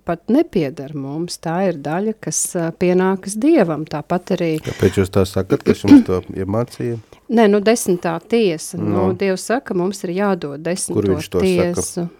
pat 0.04 0.28
nepiedar 0.32 0.92
mums, 0.96 1.38
tā 1.42 1.56
ir 1.70 1.78
daļa, 1.84 2.16
kas 2.22 2.40
pienākas 2.80 3.38
Dievam, 3.40 3.86
tāpat 3.88 4.34
arī. 4.36 4.50
Kāpēc 4.64 5.00
jūs 5.00 5.12
tā 5.14 5.24
sakat, 5.28 5.64
kas 5.66 5.84
jums 5.84 6.04
to 6.06 6.20
iemācīja? 6.36 6.98
Nē, 7.34 7.46
nu 7.48 7.62
desmitā 7.64 8.18
tiesa. 8.28 8.76
Nu, 8.76 8.90
no. 8.90 9.06
Nu, 9.08 9.16
Dievs 9.18 9.46
saka, 9.48 9.76
mums 9.76 10.04
ir 10.04 10.12
jādod 10.18 10.60
desmito 10.64 11.16
tiesu. 11.40 12.04
Saka? 12.04 12.10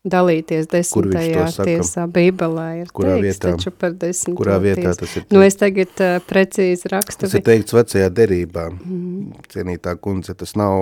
Dalīties 0.00 0.64
desmitajā 0.72 1.42
tiesā, 1.60 2.06
bībelē 2.08 2.68
ir 2.80 2.92
Kurā 2.96 3.18
teiks 3.18 3.26
vietā? 3.26 3.50
taču 3.52 3.70
par 3.76 3.92
desmito 4.00 4.38
Kurā 4.38 4.56
vietā 4.62 4.94
tiesu. 4.94 5.00
tas 5.02 5.16
ir? 5.18 5.26
Nu, 5.28 5.42
es 5.44 5.58
tagad 5.60 6.00
uh, 6.00 6.14
precīzi 6.24 6.88
rakstu. 6.88 7.26
Tas 7.26 7.36
ir 7.36 7.44
teikts 7.44 7.76
vecajā 7.76 8.08
derībā, 8.16 8.70
mm. 8.72 9.44
cienītā 9.52 9.92
kundze, 10.00 10.32
tas 10.40 10.56
nav 10.56 10.72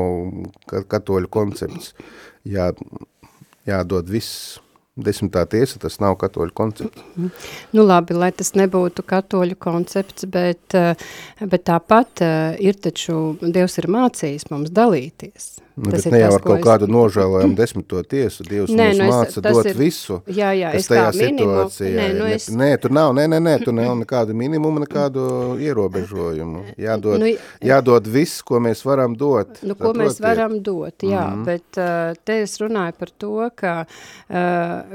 katoļu 0.71 1.33
koncepts. 1.35 1.97
Jā, 2.47 2.71
jādod 3.69 4.09
viss 4.11 4.59
Desmitā 4.99 5.45
tiesa 5.47 5.79
tas 5.79 6.01
nav 6.03 6.17
katoļu 6.19 6.55
koncepts. 6.59 7.03
Nu 7.71 7.85
labi, 7.87 8.17
lai 8.19 8.33
tas 8.35 8.51
nebūtu 8.59 9.05
katoļu 9.07 9.55
koncepts, 9.63 10.27
bet, 10.27 10.75
eh, 10.75 10.99
bet 11.39 11.69
tāpat 11.71 12.25
eh, 12.27 12.59
ir 12.59 12.81
taču, 12.83 13.39
Dievs 13.39 13.79
ir 13.79 13.87
mācījis 13.95 14.49
mums 14.51 14.75
dalīties. 14.75 15.53
Nu, 15.79 15.91
bet 15.91 16.07
ir 16.07 16.13
ne 16.13 16.19
jau 16.21 16.33
ar 16.35 16.41
kaut 16.43 16.59
es- 16.59 16.65
kādu 16.67 16.87
nožēlojumu 16.91 17.55
desmito 17.57 18.03
tiesu. 18.03 18.43
Dievs 18.49 18.71
Nē, 18.71 18.87
mums 18.89 18.99
nu 18.99 19.05
es- 19.05 19.15
māca 19.15 19.43
tas 19.43 19.53
dot 19.57 19.67
ir- 19.67 19.75
visu, 19.79 20.23
Jā, 20.27 20.51
jā, 20.59 20.73
kas 20.73 20.81
es 20.81 20.89
tajā 20.89 21.09
situācijā 21.13 21.95
nē, 21.99 22.09
ir. 22.11 22.15
nu 22.19 22.25
Ne- 22.25 22.35
es- 22.35 22.49
Nē, 22.51 22.81
tur 22.81 22.91
nav, 22.91 23.13
nē, 23.15 23.25
nē, 23.29 23.39
nē, 23.47 23.65
tur 23.65 23.73
nav 23.73 23.97
nekādu 23.97 24.35
minimumu, 24.35 24.81
nekādu 24.85 25.57
ierobežojumu. 25.61 26.65
Jādod, 26.79 27.19
Nu, 27.21 27.27
jādod 27.63 28.07
viss, 28.07 28.43
ko 28.43 28.59
mēs 28.61 28.83
varam 28.85 29.15
dot. 29.17 29.63
Nu, 29.63 29.75
ko 29.75 29.93
mēs 29.95 30.21
varam 30.21 30.61
dot, 30.63 30.99
jā, 31.03 31.25
mm. 31.29 31.35
-hmm. 31.35 31.45
bet 31.45 31.79
uh, 31.79 32.15
te 32.25 32.43
es 32.43 32.59
runāju 32.59 32.93
par 32.99 33.09
to, 33.19 33.51
ka, 33.55 33.85
uh, 34.29 34.37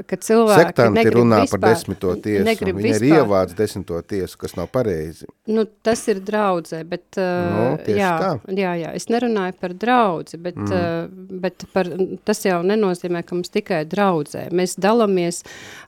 ka 0.06 0.16
cilvēki 0.16 0.66
Sektanti 0.66 0.98
negrib 1.00 1.14
runā 1.22 1.40
vispār, 1.44 1.60
par 1.60 1.70
desmito 1.70 2.14
tiesu. 2.16 2.44
Negrib 2.44 2.76
Viņi 2.76 2.94
ir 2.94 3.00
vispār, 3.00 3.24
ievāc 3.24 3.54
desmito 3.54 4.02
tiesu, 4.02 4.36
kas 4.38 4.56
nav 4.56 4.68
pareizi. 4.72 5.24
nu, 5.46 5.64
tas 5.82 6.08
ir 6.08 6.20
draudzē, 6.20 6.84
bet, 6.84 7.04
uh, 7.16 7.22
Nu, 7.54 7.78
tieši 7.86 7.98
jā, 7.98 8.12
tā. 8.20 8.40
jā, 8.48 8.72
jā, 8.82 8.94
es 8.94 9.06
nerunāju 9.06 9.54
par 9.60 9.70
draudzi, 9.74 10.36
bet, 10.36 10.54
mm. 10.56 10.68
Uh, 10.74 11.38
bet 11.44 11.64
par, 11.72 11.88
tas 12.26 12.42
jau 12.44 12.60
nenozīmē, 12.66 13.22
ka 13.26 13.36
mums 13.38 13.52
tikai 13.54 13.82
draudzē. 13.88 14.46
Mēs 14.54 14.76
dalamies 14.80 15.42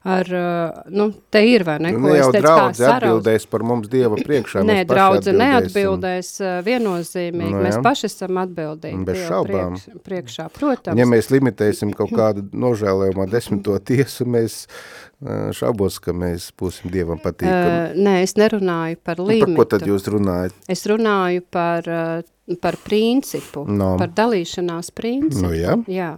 ar, 0.07 0.27
uh, 0.31 0.81
nu, 0.89 1.09
te 1.33 1.41
ir 1.47 1.65
vai 1.67 1.77
ne, 1.83 1.91
Nu, 1.95 2.01
ko 2.05 2.11
ne 2.13 2.17
jau 2.19 2.29
es 2.29 2.35
teicu, 2.37 2.47
kā 2.47 2.55
draudze 2.55 2.83
sarauz- 2.85 3.03
atbildēs 3.19 3.47
par 3.51 3.65
mums 3.67 3.89
Dieva 3.91 4.19
priekšā. 4.27 4.63
Nē, 4.67 4.79
mēs 4.81 4.89
draudze 4.91 5.33
neatbildēs 5.37 6.31
uh, 6.43 6.53
viennozīmīgi. 6.67 7.53
Nu, 7.57 7.63
Mēs 7.67 7.77
jā. 7.79 7.83
paši 7.85 8.07
esam 8.09 8.39
atbildīgi. 8.43 9.03
Bez 9.07 9.19
Dieva 9.21 9.29
šaubām. 9.33 9.75
Priekš, 9.81 10.03
priekšā, 10.07 10.47
protams. 10.55 10.99
Ja 10.99 11.05
mēs 11.09 11.29
limitēsim 11.33 11.93
kaut 11.97 12.13
kādu 12.19 12.45
nožēlojumu 12.53 13.27
desmito 13.31 13.75
tiesu, 13.79 14.25
mēs 14.29 14.63
ā, 14.67 15.49
šaubos, 15.57 15.97
ka 16.03 16.13
mēs 16.15 16.49
būsim 16.59 16.91
Dievam 16.93 17.19
patīkami. 17.23 17.93
Uh, 17.93 17.99
nē, 18.07 18.15
es 18.25 18.35
nerunāju 18.39 18.99
par 19.03 19.17
Nu, 19.21 19.27
limitu. 19.31 19.53
par 19.55 19.59
ko 19.63 19.69
tad 19.75 19.85
jūs 19.89 20.07
runājat? 20.13 20.55
Es 20.71 20.85
runāju 20.89 21.43
par, 21.51 21.87
uh, 21.89 22.33
par 22.61 22.77
principu, 22.79 23.65
No. 23.67 23.97
par 23.99 24.07
dalīšanās 24.15 24.91
principu. 24.95 25.49
Nu, 25.49 25.51
jā. 25.51 25.73
jā. 25.91 26.09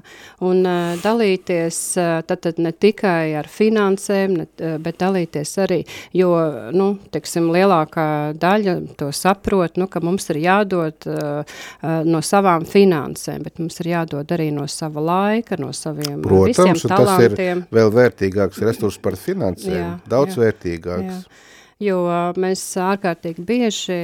Un 0.45 0.59
uh, 0.61 0.93
dalīties 1.01 1.79
uh, 1.97 2.19
tad, 2.21 2.43
tad 2.45 2.59
ne 2.61 2.69
tikai 2.71 3.33
ar 3.39 3.49
finansēm, 3.49 4.35
ne, 4.37 4.45
uh, 4.61 4.75
bet 4.77 4.99
dalīties 5.01 5.55
arī, 5.65 5.79
jo, 6.13 6.29
nu, 6.75 6.91
teiksim, 7.09 7.49
lielākā 7.55 8.05
daļa 8.37 8.75
to 9.01 9.09
saprot, 9.15 9.81
nu, 9.81 9.87
ka 9.89 10.03
mums 10.05 10.29
ir 10.29 10.41
jādod 10.45 11.09
uh, 11.09 11.41
uh, 11.41 11.89
no 12.05 12.21
savām 12.21 12.67
finansēm, 12.69 13.41
bet 13.49 13.57
mums 13.57 13.81
ir 13.81 13.91
jādod 13.95 14.29
arī 14.37 14.51
no 14.53 14.67
sava 14.69 15.01
laika, 15.01 15.57
no 15.57 15.73
saviem 15.73 16.21
uh, 16.21 16.45
visiem 16.45 16.75
Protams, 16.75 16.85
un 16.85 16.89
tas 16.93 16.99
ir 17.25 17.33
talantiem. 17.33 17.65
vēl 17.73 17.89
vērtīgāks 17.97 18.61
resurs 18.69 19.01
par 19.01 19.17
finansēm. 19.17 19.79
Jā, 19.81 19.91
Daudz 20.13 20.37
jā. 20.37 20.45
vērtīgāks. 20.45 21.23
Jā. 21.25 21.47
Jo 21.79 21.99
mēs 22.35 22.61
ārkārtīgi 22.83 23.43
bieži 23.47 23.99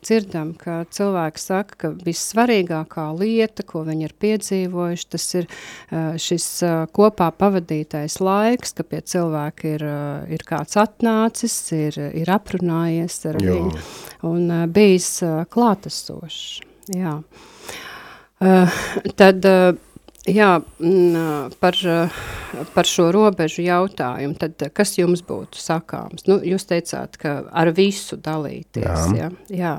dzirdam, 0.00 0.54
ka 0.56 0.78
cilvēki 0.96 1.42
saka, 1.42 1.76
ka 1.82 1.90
vissvarīgākā 2.06 3.04
lieta, 3.18 3.66
ko 3.68 3.82
viņi 3.84 4.06
ir 4.08 4.14
piedzīvojuši, 4.24 5.06
tas 5.12 5.26
ir 5.36 5.48
šis 6.24 6.46
kopā 6.96 7.28
pavadītais 7.36 8.16
laiks, 8.24 8.72
ka 8.78 8.86
pie 8.88 9.02
cilvēka 9.12 9.74
ir, 9.74 9.84
ir 10.38 10.46
kāds 10.48 10.80
atnācis, 10.80 11.58
ir, 11.76 12.00
ir 12.16 12.32
aprunājies 12.32 13.20
ar 13.28 13.36
Jā. 13.44 13.58
viņu 13.58 13.84
un 14.32 14.72
bijis 14.72 15.12
klātesošs. 15.52 16.62
Jā. 16.96 17.18
Uh, 18.38 18.70
tad, 19.18 19.42
uh, 19.44 19.74
jā, 20.28 20.48
mm, 20.80 21.54
par, 21.60 21.76
par 22.74 22.88
šo 22.88 23.08
robežu 23.14 23.62
jautājumu, 23.64 24.36
tad 24.38 24.62
kas 24.76 24.94
jums 24.98 25.22
būtu 25.26 25.60
sakāms? 25.60 26.26
Nu, 26.28 26.38
jūs 26.44 26.66
teicāt, 26.68 27.16
ka 27.20 27.38
ar 27.50 27.72
visu 27.76 28.16
dalīties, 28.16 28.84
Jā. 28.84 29.06
jā. 29.16 29.30
jā. 29.50 29.74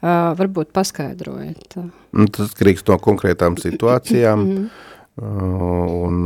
Uh, 0.00 0.32
varbūt 0.38 0.72
paskaidrojiet. 0.76 1.78
Un 2.16 2.28
Tas 2.32 2.52
atkarīgs 2.52 2.84
no 2.88 2.98
konkrētām 3.02 3.56
situācijām. 3.60 4.44
Mhm. 4.46 4.68
Un, 5.16 6.16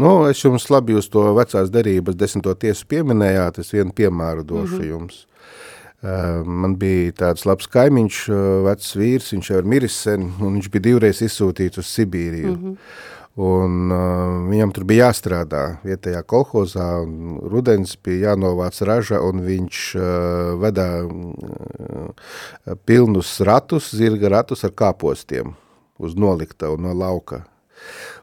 nu, 0.00 0.12
es 0.26 0.40
jums 0.42 0.64
labi 0.72 0.96
jūs 0.96 1.06
to 1.12 1.22
vecās 1.36 1.68
derības 1.70 2.16
desmito 2.18 2.50
tiesu 2.58 2.88
pieminējāt, 2.90 3.60
es 3.62 3.70
vienu 3.70 3.94
piemēru 3.94 4.42
došu 4.42 4.80
Mhm. 4.80 4.88
jums. 4.88 5.26
Man 6.02 6.72
bija 6.80 7.12
tāds 7.14 7.44
labs 7.46 7.68
kaimiņš, 7.70 8.16
vecs 8.66 8.94
vīrs, 8.98 9.28
viņš 9.36 9.50
jau 9.52 9.60
ir 9.60 9.68
miris 9.70 9.94
sen, 10.02 10.32
un 10.42 10.56
viņš 10.56 10.70
bija 10.74 10.88
divreiz 10.88 11.20
izsūtīts 11.22 11.78
uz 11.78 11.90
Sibīriju. 11.94 12.54
Mhm. 12.56 12.78
Un 13.40 13.88
uh, 13.88 14.42
viņam 14.50 14.74
tur 14.76 14.84
bija 14.84 15.06
jāstrādā 15.06 15.62
vietējā 15.86 16.20
kolhozā, 16.28 16.88
un 17.00 17.38
rudens 17.48 17.94
bija 17.96 18.32
jānovāc 18.32 18.76
raža, 18.84 19.22
un 19.24 19.40
viņš 19.46 19.78
uh, 19.96 20.02
vedā 20.60 20.88
uh, 21.06 22.10
pilnus 22.84 23.38
ratus, 23.40 23.88
zirga 23.96 24.28
ratus 24.34 24.66
ar 24.68 24.74
kāpostiem 24.76 25.54
uz 25.96 26.12
noliktavu 26.12 26.76
no 26.76 26.92
lauka. 26.92 27.46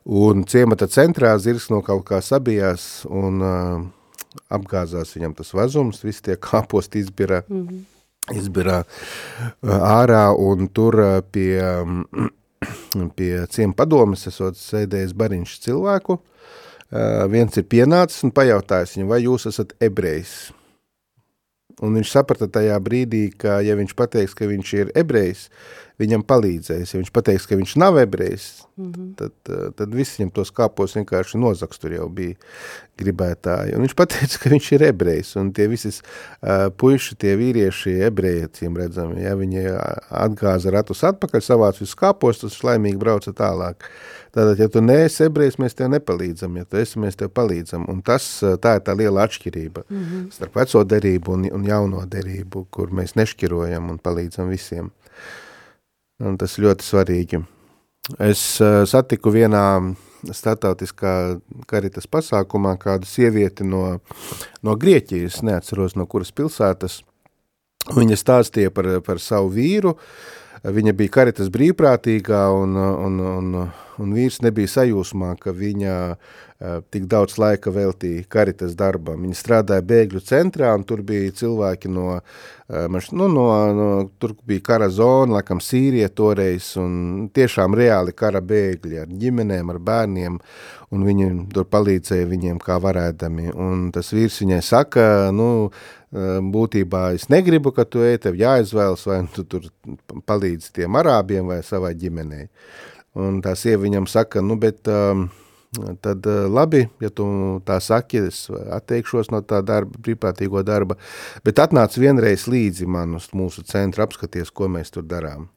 Un 0.06 0.46
ciemata 0.46 0.86
centrā 0.86 1.34
zirgs 1.42 1.72
no 1.74 1.82
kaut 1.82 2.06
kā 2.06 2.22
sabijās 2.22 3.02
un 3.10 3.42
uh, 3.42 3.90
apgāzās 4.50 5.16
viņam 5.16 5.36
tas 5.38 5.54
vazums, 5.54 6.04
visi 6.04 6.24
tie 6.30 6.36
kāposti 6.36 7.04
izbira, 7.04 7.44
mm 7.48 7.68
-hmm. 7.68 7.82
izbira 8.38 8.84
ārā 9.64 10.30
un 10.38 10.68
tur 10.68 11.22
pie, 11.32 11.62
um, 11.62 12.06
pie 13.16 13.46
ciema 13.50 13.74
padomes 13.74 14.28
esot 14.28 14.58
sēdējis 14.58 15.14
bariņš 15.14 15.60
cilvēku. 15.60 16.20
Viens 17.30 17.58
ir 17.58 17.64
pienācis 17.70 18.24
un 18.24 18.32
pajautājis 18.32 18.96
viņam, 18.96 19.10
vai 19.10 19.22
jūs 19.22 19.46
esat 19.46 19.76
ebrejs? 19.80 20.52
Un 21.86 21.94
viņš 21.96 22.12
saprata 22.12 22.48
tajā 22.48 22.80
brīdī, 22.84 23.30
ka 23.38 23.60
ja 23.62 23.76
viņš 23.76 23.94
pateiks, 23.96 24.34
ka 24.34 24.50
viņš 24.50 24.74
ir 24.74 24.92
ebrejs, 24.96 25.50
viņam 26.00 26.24
palīdzēs. 26.28 26.94
Ja 26.94 27.02
viņš 27.02 27.12
pateiks, 27.16 27.48
ka 27.50 27.58
viņš 27.60 27.76
nav 27.82 28.00
ebrejs, 28.02 28.48
mm 28.78 28.92
-hmm. 28.92 29.10
tad, 29.20 29.34
eh, 29.50 29.72
tad 29.76 29.96
viss 29.96 30.20
viņam 30.20 30.32
tos 30.36 30.52
kāpos 30.56 30.96
vienkārši 30.96 31.40
nozaks, 31.42 31.80
tur 31.80 31.94
jau 31.94 32.10
bija 32.10 32.36
gribētāji. 33.00 33.76
Un 33.76 33.86
viņš 33.86 33.96
pateica, 33.96 34.40
ka 34.44 34.50
viņš 34.50 34.72
ir 34.76 34.86
ebrejs, 34.90 35.36
un 35.40 35.52
tie 35.56 35.68
visi 35.72 35.92
uh, 35.92 36.68
puiši, 36.76 37.16
tie 37.16 37.36
vīrieši, 37.40 38.00
ebreji, 38.08 38.50
ciem 38.60 38.78
redzami, 38.78 39.24
ja 39.24 39.36
viņi 39.40 39.66
atgāza 40.10 40.72
ratus 40.72 41.04
atpakaļ, 41.04 41.42
savāc 41.42 41.80
visus 41.80 41.96
kāpos, 41.96 42.42
tas 42.44 42.60
laimīgi 42.64 43.00
brauca 43.00 43.32
tālāk. 43.32 43.88
Tātad, 44.30 44.60
ja 44.62 44.68
tu 44.70 44.82
neesi 44.86 45.24
ebrejs, 45.26 45.58
mēs 45.58 45.74
tev 45.78 45.90
nepalīdzam, 45.90 46.60
ja 46.60 46.68
tu 46.70 46.78
esi, 46.78 47.00
mēs 47.02 47.18
tev 47.18 47.32
palīdzam. 47.34 47.88
Un 47.90 48.04
tas, 48.06 48.28
eh, 48.44 48.58
tā 48.62 48.76
ir 48.78 48.86
tā 48.86 48.96
liela 48.98 49.26
atšķirība 49.26 49.84
mm 49.90 50.04
-hmm. 50.04 50.32
starp 50.32 50.56
veco 50.56 50.84
derību 50.84 51.34
un, 51.34 51.50
un 51.52 51.66
jauno 51.66 52.06
derību, 52.06 52.66
kur 52.70 52.92
mēs 52.92 53.16
nešķirojam 53.16 53.90
un 53.90 53.98
palīdzam 53.98 54.50
visiem. 54.50 54.92
Un 56.20 56.36
tas 56.40 56.58
ļoti 56.60 56.84
svarīgi. 56.84 57.40
Es 58.20 58.42
uh, 58.64 58.84
satiku 58.90 59.32
vienā 59.32 59.64
startautiskā 60.36 61.14
karitas 61.70 62.10
pasākumā 62.12 62.76
kādu 62.82 63.08
sievieti 63.08 63.64
no, 63.64 64.00
no 64.66 64.76
Grieķijas, 64.76 65.42
neatceros 65.48 65.96
no 65.96 66.08
kuras 66.10 66.34
pilsētas. 66.36 67.00
Viņa 67.96 68.18
stāstīja 68.20 68.74
par, 68.76 68.90
par 69.06 69.22
savu 69.24 69.54
vīru, 69.56 69.96
viņa 70.64 70.96
bija 70.98 71.16
karitas 71.20 71.52
brīvprātīgā 71.54 72.44
un, 72.56 72.76
un, 72.76 73.20
un, 73.38 73.56
un 74.00 74.14
vīrs 74.16 74.42
nebija 74.46 74.72
sajūsmā, 74.80 75.36
ka 75.40 75.54
viņa 75.56 75.96
uh, 76.12 76.38
tik 76.92 77.06
daudz 77.08 77.38
laika 77.40 77.72
veltīja 77.72 78.26
karitas 78.28 78.74
darbam. 78.76 79.22
Viņa 79.24 79.38
strādāja 79.40 79.86
bēgļu 79.88 80.22
centrā 80.28 80.74
un 80.76 80.84
tur 80.88 81.02
bija 81.08 81.32
cilvēki 81.40 81.92
no, 81.92 82.20
maš, 82.92 83.14
nu, 83.16 83.30
no, 83.32 83.46
no 83.76 83.88
tur 84.20 84.36
bija 84.48 84.66
kara 84.72 84.90
zona, 84.92 85.38
laikam 85.38 85.62
Sīrija 85.64 86.10
toreiz 86.12 86.74
un 86.82 87.30
tiešām 87.34 87.78
reāli 87.80 88.12
kara 88.12 88.44
bēgļi 88.44 89.00
ar 89.06 89.08
ģimenēm, 89.22 89.72
ar 89.72 89.80
bērniem 89.80 90.40
un 90.90 91.06
viņi 91.08 91.30
tur 91.54 91.70
palīdzēja 91.70 92.28
viņiem 92.28 92.60
kā 92.64 92.80
varēdami. 92.84 93.54
Un 93.56 93.88
tas 93.96 94.12
vīrs 94.12 94.42
viņai 94.44 94.60
saka, 94.66 95.06
nu, 95.36 95.70
būtībā 96.12 97.14
es 97.14 97.28
negribu, 97.30 97.72
ka 97.72 97.86
tu 97.86 98.02
ej, 98.02 98.18
tev 98.24 98.38
jāizvēlas, 98.40 99.06
vai 99.06 99.20
tu 99.34 99.44
tur 99.46 99.68
palīdzi 100.26 100.72
tiem 100.80 100.98
arābiem 100.98 101.46
vai 101.46 101.62
savai 101.64 101.94
ģimenei. 101.94 102.48
Un 103.20 103.42
tā 103.42 103.56
sieva 103.58 103.84
viņam 103.84 104.08
saka, 104.10 104.42
nu, 104.42 104.58
bet 104.58 104.88
um, 104.90 105.28
tad 106.02 106.26
uh, 106.26 106.48
labi, 106.50 106.88
ja 107.02 107.10
tu 107.14 107.26
tā 107.66 107.80
saki, 107.82 108.24
es 108.30 108.48
atteikšos 108.50 109.30
no 109.34 109.42
tā 109.46 109.62
darba, 109.66 109.98
brīvprātīgo 110.02 110.64
darba, 110.66 110.98
bet 111.46 111.62
atnāc 111.62 111.98
vienreiz 111.98 112.48
līdzi 112.50 112.90
man 112.90 113.16
uz 113.18 113.30
mūsu 113.34 113.66
centru, 113.70 114.06
apskaties, 114.06 114.50
ko 114.50 114.70
mēs 114.72 114.94
tur 114.94 115.06
darām. 115.06 115.50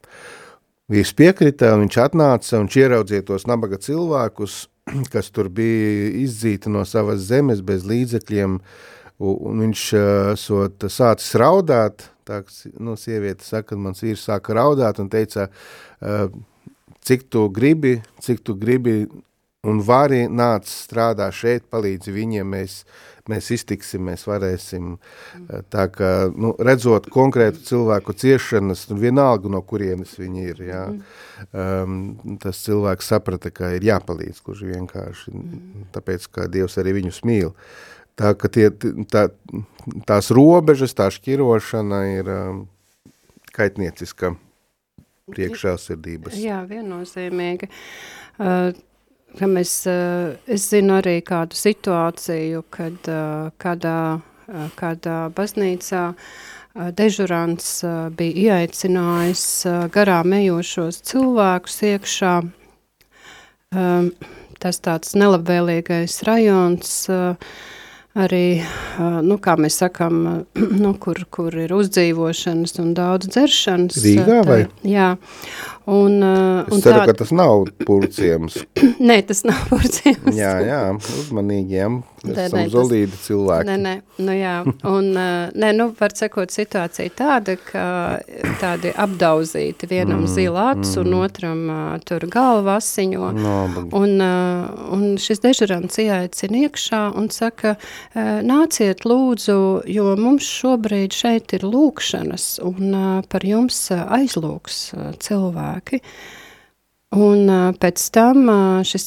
Vīrs 0.93 1.15
piekrita, 1.17 1.73
un 1.77 1.87
viņš 1.87 1.99
atnāca 2.03 2.61
un 2.61 2.69
ieraudzīja 2.69 3.25
tos 3.29 3.47
nabaga 3.49 3.79
cilvēkus, 3.81 4.67
kas 5.15 5.31
tur 5.33 5.49
bija 5.49 6.11
izdzīti 6.25 6.73
no 6.73 6.85
savas 6.89 7.23
zemes 7.29 7.63
bez 7.65 7.87
līdzekļiem, 7.89 8.59
un 9.23 9.63
viņš 9.67 9.83
esot 10.35 10.89
sācis 10.91 11.37
raudāt, 11.39 12.09
tā, 12.29 12.43
nu, 12.83 12.97
sieviete 12.99 13.47
saka, 13.47 13.79
mans 13.79 14.03
vīrs 14.03 14.25
sāka 14.29 14.57
raudāt 14.59 14.99
un 15.03 15.11
teica, 15.13 15.49
cik 17.03 17.29
tu 17.31 17.47
gribi, 17.55 18.01
cik 18.23 18.43
tu 18.47 18.57
gribi 18.59 19.05
un 19.63 19.79
vari 19.87 20.25
nāc 20.27 20.67
strādā 20.67 21.29
šeit, 21.31 21.69
palīdzi 21.71 22.11
viņiem, 22.15 22.49
mēs, 22.51 22.81
mēs 23.31 23.51
iztiksim, 23.55 24.09
mēs 24.09 24.25
varēsim. 24.27 24.97
Tā 25.71 25.85
kā, 25.95 26.11
nu, 26.35 26.51
redzot 26.59 27.07
konkrētu 27.15 27.63
cilvēku 27.69 28.17
ciešanas, 28.19 28.89
nu, 28.91 28.99
vienalga 29.05 29.53
no 29.53 29.63
kurienes 29.63 30.17
viņi 30.19 30.49
ir, 30.51 30.65
jā, 30.67 30.83
um, 31.55 31.97
tas 32.43 32.65
cilvēks 32.67 33.13
saprata, 33.15 33.55
ka 33.55 33.71
ir 33.77 33.87
jāpalīdz, 33.87 34.43
kurš 34.43 34.67
vienkārši, 34.73 35.37
tāpēc, 35.95 36.27
ka 36.35 36.51
Dievs 36.51 36.79
arī 36.83 36.99
viņus 36.99 37.23
mīl. 37.29 37.55
Tā, 38.19 38.35
ka 38.37 38.49
tie, 38.53 38.69
tā, 39.09 39.27
tās 40.09 40.31
robežas, 40.35 40.93
tā 40.95 41.09
šķirošana 41.13 42.01
ir 42.13 42.29
um, 42.29 42.63
kaitnieciska 43.57 44.35
priekšēlsirdības. 45.33 46.37
Jā, 46.41 46.61
viennozīmīgi. 46.69 47.69
Uh, 48.37 48.73
ka 49.39 49.49
mēs, 49.49 49.75
uh, 49.91 50.35
es 50.51 50.69
zinu 50.73 50.99
arī 51.01 51.19
kādu 51.25 51.57
situāciju, 51.57 52.65
kad 52.73 53.11
uh, 53.11 53.53
kādā, 53.63 53.99
uh, 54.21 54.67
kādā 54.79 55.19
baznīcā 55.37 56.05
uh, 56.13 56.91
dežurants 56.97 57.75
uh, 57.87 58.09
bija 58.17 58.59
ieaicinājis 58.59 59.47
uh, 59.69 59.79
garām 59.95 60.37
ejošos 60.37 61.03
cilvēkus 61.09 61.83
iekšā. 61.95 62.35
Um, 63.73 64.11
tas 64.61 64.83
tāds 64.85 65.17
nelabvēlīgais 65.17 66.21
rajons, 66.29 66.97
uh, 67.09 67.55
arī, 68.19 68.63
nu, 69.25 69.39
kā 69.43 69.57
mēs 69.61 69.81
sakām, 69.83 70.21
nu, 70.85 70.93
kur, 71.03 71.23
kur 71.33 71.57
ir 71.59 71.75
uzdzīvošanas 71.77 72.79
un 72.83 72.93
daudz 72.99 73.33
dzeršanas. 73.33 74.01
Rīgā 74.05 74.41
vai? 74.49 74.61
Jā. 74.87 75.15
Un, 75.87 76.23
Es 76.23 76.75
un 76.77 76.83
ceru, 76.85 77.01
tā, 77.01 77.07
ka 77.11 77.17
tas 77.23 77.33
nav 77.35 77.67
pulciems. 77.87 78.61
Nē, 79.09 79.19
tas 79.27 79.43
nav 79.49 79.65
porcijas. 79.71 80.21
jā, 80.37 80.53
jā, 80.63 80.83
uzmanīgiem. 81.25 82.03
Nē, 82.23 82.35
Esam 82.39 82.61
nē, 82.61 82.65
tas- 82.69 82.71
zolīdi 82.71 83.17
cilvēki. 83.19 83.67
Nē, 83.67 83.77
nē, 83.83 83.93
nu 84.23 84.35
jā, 84.37 84.53
un, 84.87 85.09
uh, 85.19 85.49
nē, 85.59 85.71
nu, 85.75 85.89
var 85.99 86.13
sekot 86.15 86.53
situācija 86.55 87.11
tāda, 87.19 87.57
ka 87.59 88.21
tādi 88.61 88.93
apdauzīti, 88.95 89.89
vienam 89.91 90.21
mm, 90.23 90.31
zilāts 90.31 90.93
mm. 90.95 91.01
un 91.03 91.17
otram 91.19 91.65
uh, 91.67 91.97
tur 92.07 92.29
galva 92.31 92.77
asiņo, 92.79 93.33
Nabaga. 93.35 93.91
un, 93.99 94.15
uh, 94.23 94.85
un 94.95 95.17
šis 95.19 95.43
dežurants 95.43 95.99
ieaicina 95.99 96.63
iekšā 96.69 97.03
un 97.19 97.27
saka, 97.35 97.75
uh, 97.75 98.39
nāciet 98.47 99.03
lūdzu, 99.03 99.59
jo 99.91 100.15
mums 100.15 100.47
šobrīd 100.47 101.19
šeit 101.19 101.57
ir 101.59 101.67
lūkšanas, 101.67 102.47
un 102.71 102.95
uh, 102.95 103.11
par 103.27 103.43
jums 103.43 103.81
uh, 103.91 104.05
aizlūks 104.21 104.81
uh, 104.95 105.11
cilvēki, 105.19 105.72
Un 107.13 107.45
ā, 107.53 107.75
pēc 107.77 108.03
tam 108.15 108.47
šis, 108.89 109.07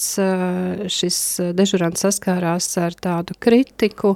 šis 0.93 1.15
dežurants 1.58 2.04
saskārās 2.06 2.67
ar 2.78 2.93
tādu 3.01 3.34
kritiku, 3.41 4.12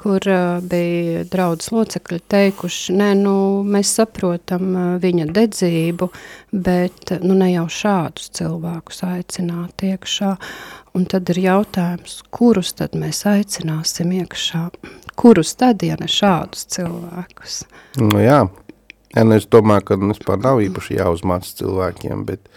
kur 0.00 0.24
bija 0.64 1.24
draudzes 1.28 1.68
locekļi 1.74 2.20
teikuši, 2.32 2.96
nē, 2.96 3.10
nu, 3.20 3.36
mēs 3.68 3.92
saprotam 3.98 4.72
viņa 5.02 5.28
dedzību, 5.36 6.08
bet 6.52 7.12
nu, 7.20 7.36
ne 7.36 7.50
jau 7.52 7.66
šādus 7.68 8.32
cilvēkus 8.40 9.04
aicināt 9.10 9.84
iekšā. 9.84 10.32
Un 10.96 11.04
tad 11.04 11.28
ir 11.34 11.42
jautājums, 11.44 12.22
kurus 12.32 12.72
tad 12.78 12.96
mēs 12.96 13.26
aicināsim 13.28 14.16
iekšā? 14.16 14.68
Kurus 15.16 15.52
tad, 15.60 15.84
ja 15.84 16.00
ne 16.00 16.08
šādus 16.08 16.64
cilvēkus? 16.72 17.66
Nu, 18.00 18.16
jā. 18.24 18.46
Jā 19.14 19.24
nu, 19.26 19.36
es 19.38 19.48
domāju, 19.50 19.86
ka 19.90 19.98
vispār 20.00 20.40
nav 20.42 20.62
īpaši 20.64 20.98
jāuzmāc 20.98 21.48
cilvēkiem, 21.60 22.24
bet 22.28 22.48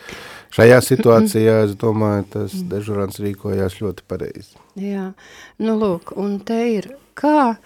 šajā 0.55 0.79
situācijā, 0.91 1.57
es 1.67 1.75
domāju, 1.79 2.27
tas 2.37 2.55
dežurants 2.71 3.21
rīkojās 3.23 3.79
ļoti 3.83 4.07
pareizi. 4.09 4.55
Jā, 4.79 5.11
nu 5.63 5.75
lūk, 5.79 6.15
un 6.19 6.39
te 6.45 6.59
ir 6.77 6.89
kā, 7.19 7.57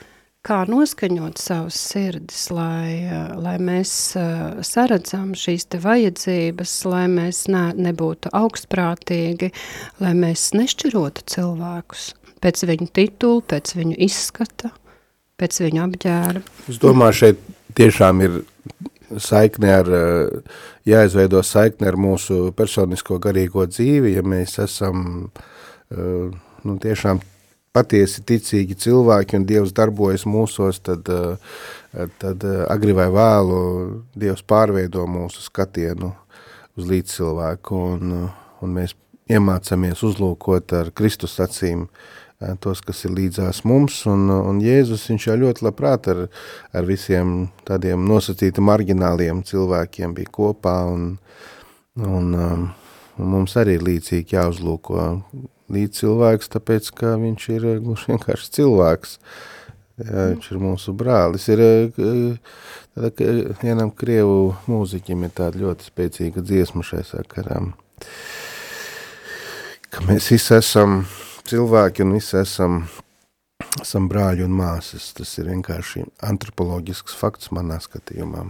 kā 0.43 0.60
noskaņot 0.69 1.39
savus 1.39 1.78
sirdis, 1.91 2.48
lai, 2.54 3.06
eh, 3.06 3.30
lai 3.39 3.56
mēs 3.63 3.93
uh, 4.19 4.60
saredzam 4.65 5.32
šīs 5.38 5.69
te 5.72 5.80
vajadzības, 5.84 6.76
lai 6.89 7.06
mēs 7.12 7.46
ne, 7.54 7.69
nebūtu 7.89 8.34
augstprātīgi, 8.36 9.54
lai 10.04 10.13
mēs 10.17 10.52
nešķirotu 10.58 11.26
cilvēkus 11.36 12.12
pēc 12.43 12.65
viņu 12.67 12.89
titulu, 12.91 13.43
pēc 13.48 13.76
viņu 13.78 13.98
izskata, 14.04 14.74
pēc 15.39 15.62
viņu 15.63 15.84
apģērba. 15.86 16.43
Es 16.72 16.80
domāju, 16.82 17.19
šeit 17.22 17.46
tiešām 17.78 18.24
ir 18.26 18.41
saikne 19.21 19.73
ar, 19.73 19.89
eh, 19.89 20.56
jāizveido 20.86 21.41
saikne 21.43 21.88
ar 21.91 21.97
mūsu 21.99 22.52
personisko 22.56 23.19
garīgo 23.19 23.65
dzīvi, 23.67 24.15
ja 24.17 24.23
mēs 24.23 24.58
esam 24.63 25.30
eh, 25.91 26.32
nu, 26.63 26.78
tiešām 26.80 27.21
patiesi 27.73 28.21
ticīgi 28.21 28.78
cilvēki 28.78 29.39
un 29.39 29.45
Dievs 29.49 29.73
darbojas 29.73 30.26
mūsos, 30.30 30.82
tad, 30.86 31.10
eh, 31.10 32.10
tad 32.21 32.43
agri 32.69 32.93
vai 32.93 33.10
vēlu 33.13 33.62
Dievs 34.15 34.43
pārveido 34.45 35.06
mūsu 35.10 35.45
skatienu 35.45 36.13
uz 36.78 36.89
līdzcilvēku 36.89 37.86
un, 37.93 38.13
un 38.62 38.76
mēs 38.78 38.95
iemācamies 39.32 40.04
uzlūkot 40.04 40.73
ar 40.78 40.91
Kristus 40.95 41.38
acīm 41.43 41.86
eh, 41.86 42.22
tos, 42.63 42.82
kas 42.86 43.03
ir 43.08 43.13
līdzās 43.15 43.63
mums, 43.67 44.01
un, 44.10 44.27
un 44.34 44.60
Jēzus 44.63 45.06
viņš 45.10 45.27
jau 45.29 45.38
ļoti 45.45 45.65
labprāt 45.65 46.10
ar, 46.12 46.25
ar 46.75 46.88
visiem 46.88 47.47
tādiem 47.67 48.06
nosacīti 48.10 48.63
margināliem 48.63 49.43
cilvēkiem 49.47 50.15
bija 50.17 50.34
kopā, 50.34 50.77
un, 50.91 51.15
un, 51.99 52.29
um, 52.34 52.67
un 53.17 53.34
mums 53.36 53.58
arī 53.60 53.77
ir 53.79 53.88
līdzīgi 53.88 54.38
jāuzlūko 54.38 55.08
līdz 55.73 56.03
cilvēks, 56.03 56.53
tāpēc, 56.53 56.91
ka 56.97 57.15
viņš 57.21 57.49
ir 57.56 57.67
eh, 57.71 57.82
gluži 57.84 58.13
vienkārši 58.13 58.56
cilvēks, 58.60 59.17
Jā, 60.03 60.23
viņš 60.32 60.47
ir 60.49 60.58
mūsu 60.58 60.89
brālis. 60.97 61.43
Ir, 61.53 61.60
eh, 61.62 62.63
tāda, 62.97 63.27
vienam 63.62 63.91
krievu 63.93 64.56
mūziķim 64.65 65.27
ir 65.27 65.36
tāda 65.38 65.62
ļoti 65.62 65.86
spēcīga 65.86 66.41
dziesma 66.41 66.82
šai 66.88 67.03
sakaram 67.06 67.75
ka 69.93 70.01
mēs 70.08 70.32
visi 70.34 70.56
esam 70.58 71.03
cilvēki 71.49 72.06
un 72.06 72.13
visi 72.17 72.38
esam, 72.41 72.84
esam 73.82 74.10
brāļi 74.12 74.45
un 74.47 74.53
māsas. 74.58 75.12
Tas 75.17 75.32
ir 75.39 75.49
vienkārši 75.51 76.06
antropoloģisks 76.29 77.15
fakts 77.19 77.53
manā 77.56 77.79
skatījumā. 77.84 78.45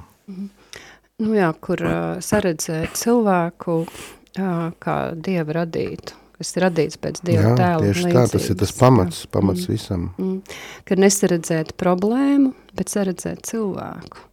Nu 1.24 1.38
jā, 1.38 1.52
kur 1.62 1.82
uh, 1.86 1.96
saredzēt 2.24 2.98
cilvēku 3.00 3.80
uh, 3.86 4.68
kā 4.82 4.98
Dieva 5.14 5.60
radītu, 5.62 6.18
kas 6.40 6.56
ir 6.56 6.66
radīts 6.66 7.00
pēc 7.02 7.22
Dieva 7.24 7.52
Jā, 7.52 7.56
tēla 7.60 7.88
tieši 7.88 8.14
tā, 8.16 8.28
tas 8.34 8.50
ir 8.50 8.60
tas 8.60 8.76
pamats, 8.78 9.24
pamats 9.32 9.70
visam. 9.70 10.10
Mm. 10.18 10.40
Kad 10.90 11.04
nesaredzēt 11.04 11.76
problēmu, 11.80 12.54
bet 12.78 12.94
saredzēt 12.94 13.46
cilvēku. 13.52 14.30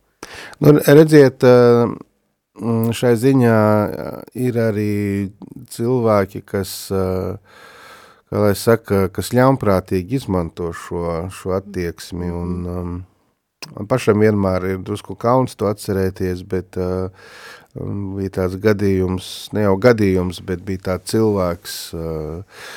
Nu, 0.61 0.75
redziet, 0.87 1.45
mm, 1.45 2.93
šai 2.97 3.15
ziņā 3.19 3.59
ir 4.39 4.59
arī 4.61 4.95
cilvēki, 5.75 6.45
kas, 6.47 6.73
eh, 6.93 7.37
kā 8.31 8.39
lai 8.39 8.55
saka, 8.55 9.09
kas 9.11 9.33
ļaunprātīgi 9.35 10.21
izmanto 10.21 10.71
šo, 10.77 11.27
šo 11.35 11.57
attieksmi, 11.59 12.31
un 12.31 12.53
um, 12.71 12.93
man 13.75 13.89
pašam 13.91 14.23
vienmēr 14.23 14.69
ir 14.75 14.85
drusku 14.87 15.17
kauns 15.19 15.59
to 15.59 15.67
atcerēties, 15.71 16.45
bet 16.47 16.79
uh, 16.79 17.11
um, 17.75 18.13
bija 18.19 18.37
tāds 18.39 18.55
gadījums, 18.63 19.51
ne 19.57 19.67
jau 19.67 19.75
gadījums, 19.83 20.39
bet 20.47 20.63
bija 20.67 20.87
tāds 20.93 21.11
cilvēks, 21.11 21.79
uh, 21.99 22.69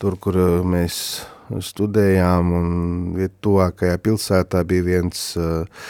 tur, 0.00 0.16
kur 0.16 0.40
uh, 0.40 0.62
mēs 0.64 1.02
studējām, 1.48 2.52
un 2.56 3.28
tuvākajā 3.44 4.00
pilsētā 4.04 4.62
bija 4.68 4.86
viens 4.88 5.20
uh, 5.36 5.84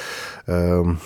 um, 0.51 0.99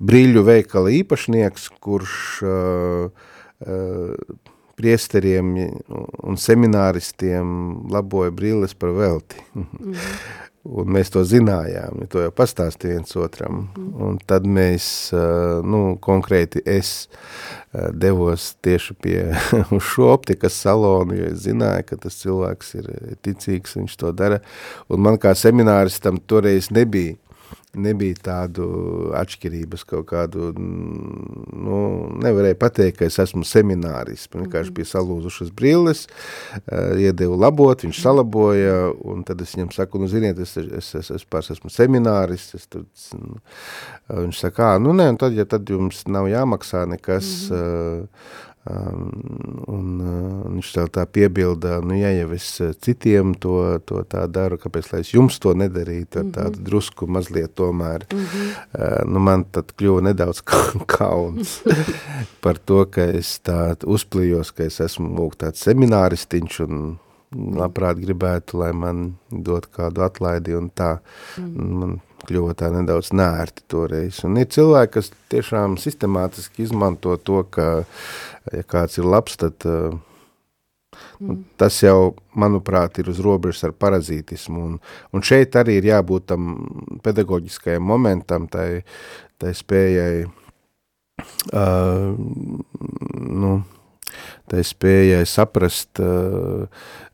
brīļu 0.00 0.44
veikala 0.44 0.92
īpašnieks, 1.00 1.70
kurš 1.80 2.18
uh, 2.44 3.24
uh, 3.64 4.52
priesteriem 4.76 5.54
un 6.22 6.40
semināristiem 6.40 7.46
laboja 7.92 8.34
brilles 8.34 8.76
par 8.76 8.94
velti. 8.96 9.40
Mm. 9.56 9.94
un 10.66 10.88
mēs 10.90 11.12
to 11.14 11.20
zinājām, 11.22 12.00
to 12.10 12.24
jau 12.24 12.32
pastāstīja 12.34 12.96
viens 12.96 13.16
otram. 13.20 13.66
Mm. 13.68 13.90
Un 14.02 14.16
tad 14.26 14.48
mēs, 14.50 14.86
uh, 15.14 15.60
nu, 15.62 15.82
konkrēti 16.02 16.62
es 16.66 17.06
uh, 17.06 17.92
devos 17.94 18.48
tieši 18.66 18.96
pie 19.02 19.20
uz 19.76 19.84
šo 19.92 20.10
optikas 20.14 20.58
salonu, 20.64 21.14
jo 21.20 21.28
es 21.30 21.44
zināju, 21.44 21.86
ka 21.90 22.00
tas 22.06 22.18
cilvēks 22.22 22.74
ir 22.80 22.90
ticīgs, 23.26 23.76
viņš 23.78 23.96
to 24.02 24.10
dara. 24.16 24.40
Un 24.90 25.04
man 25.06 25.20
kā 25.22 25.36
semināristam 25.38 26.18
toreiz 26.26 26.72
nebija 26.74 27.14
nebija 27.76 28.16
tādu 28.30 28.66
atšķirības 29.16 29.84
kaut 29.88 30.06
kādu, 30.10 30.50
nu, 30.56 31.80
nevarēja 32.22 32.58
pateikt, 32.60 32.98
ka 33.00 33.08
es 33.10 33.18
esmu 33.22 33.44
semināris, 33.46 34.26
man 34.32 34.46
vienkārši 34.46 34.74
bija 34.76 34.90
salūzušas 34.94 35.52
brilles, 35.56 36.06
uh, 36.06 36.96
iedevu 37.00 37.38
labot, 37.40 37.84
viņš 37.86 38.02
salaboja, 38.02 38.76
un 39.04 39.24
tad 39.26 39.44
es 39.44 39.54
viņam 39.56 39.72
saku, 39.76 40.00
nu, 40.02 40.10
ziniet, 40.12 40.40
es, 40.42 40.56
es, 40.60 40.92
es, 41.00 41.12
es 41.20 41.28
pārs 41.28 41.52
esmu 41.54 41.72
semināris, 41.72 42.48
es 42.58 42.66
tad, 42.72 42.88
uh, 43.18 43.60
viņš 44.24 44.42
saka, 44.46 44.74
nu, 44.82 44.96
nē, 44.96 45.10
un 45.14 45.20
tad, 45.20 45.36
ja 45.36 45.46
tad 45.48 45.68
jums 45.70 46.04
nav 46.10 46.30
jāmaksā 46.32 46.86
nekas, 46.96 47.32
mm 47.50 47.56
-hmm. 47.56 48.44
Uh, 48.66 48.66
Um, 48.66 49.10
un, 49.70 49.90
uh, 50.02 50.46
viņš 50.50 50.70
tev 50.74 50.88
tā 50.90 51.04
piebilda, 51.06 51.76
nu 51.86 51.94
ja 51.94 52.08
jau 52.10 52.32
es 52.34 52.48
eh, 52.64 52.72
citiem 52.82 53.36
to, 53.38 53.52
to 53.86 54.00
tā 54.10 54.24
daru, 54.26 54.58
kāpēc 54.58 54.88
lai 54.90 55.02
es 55.04 55.12
jums 55.12 55.36
to 55.38 55.52
nedarītu, 55.54 56.24
ar 56.24 56.32
tādu 56.34 56.64
drusku 56.66 57.06
mazliet 57.06 57.54
tomēr, 57.54 58.08
uh, 58.10 59.04
nu 59.06 59.22
man 59.22 59.44
tad 59.54 59.70
kļuva 59.78 60.08
nedaudz 60.08 60.42
ka- 60.42 60.82
kauns 60.96 61.60
par 62.44 62.58
to, 62.58 62.82
ka 62.90 63.06
es 63.20 63.36
tā 63.46 63.76
uzplījos, 63.86 64.50
ka 64.56 64.66
es 64.66 64.80
esmu 64.82 65.12
lūk 65.14 65.38
tāds 65.44 65.62
semināristiņš 65.62 66.62
un 66.66 66.82
labprāt 67.34 67.98
gribētu, 68.00 68.60
lai 68.62 68.72
man 68.76 69.06
dot 69.30 69.66
kādu 69.74 70.04
atlaidi 70.06 70.54
un 70.56 70.70
tā. 70.74 70.96
Man 71.38 71.98
kļuva 72.26 72.56
tā 72.58 72.70
nedaudz 72.74 73.12
nērti 73.16 73.64
toreiz. 73.70 74.22
Un 74.26 74.38
ir 74.40 74.48
cilvēki, 74.52 74.92
kas 74.96 75.12
tiešām 75.32 75.76
sistemātiski 75.80 76.64
izmanto 76.66 77.16
to, 77.22 77.42
ka, 77.52 77.68
ja 78.52 78.64
kāds 78.66 78.98
ir 79.00 79.06
labs, 79.06 79.36
tad 79.40 79.66
uh, 79.68 79.94
mm. 81.20 81.44
tas 81.60 81.78
jau, 81.82 82.16
manuprāt, 82.38 83.00
ir 83.00 83.12
uz 83.12 83.20
robežas 83.24 83.68
ar 83.68 83.76
parazītismu. 83.76 84.64
Un, 84.70 84.80
un 85.12 85.26
šeit 85.26 85.58
arī 85.60 85.78
ir 85.80 85.90
jābūt 85.92 86.28
tam 86.32 86.50
pedagoģiskajam 87.04 87.86
momentam, 87.86 88.48
tai, 88.50 88.82
tai 89.40 89.54
spējai, 89.56 90.26
uh, 91.52 92.10
nu, 93.44 93.56
tai 94.50 94.64
spējai 94.64 95.26
saprast, 95.26 96.00
uh, 96.00 96.66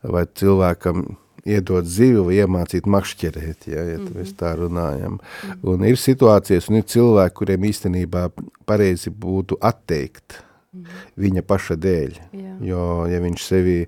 vai 0.03 0.25
cilvēkam 0.25 1.05
iedot 1.43 1.87
zivi 1.87 2.21
vai 2.23 2.37
iemācīt 2.39 2.87
makšķerēt, 2.87 3.67
ja, 3.67 3.83
ja 3.93 3.99
mm 3.99 4.07
-hmm. 4.07 4.35
tā 4.39 4.53
runājam. 4.55 5.17
Mm 5.17 5.51
-hmm. 5.51 5.69
Un 5.73 5.85
ir 5.85 5.97
situācijas 5.97 6.69
un 6.69 6.75
ir 6.75 6.83
cilvēki, 6.83 7.35
kuriem 7.35 7.63
īstenībā 7.63 8.29
pareizi 8.65 9.09
būtu 9.09 9.57
atteikt 9.61 10.43
mm 10.73 10.83
-hmm. 10.83 10.87
viņa 11.17 11.41
paša 11.41 11.75
dēļ. 11.75 12.19
Jā. 12.31 12.57
Jo, 12.61 13.07
ja 13.07 13.19
viņš 13.19 13.43
sevi 13.47 13.87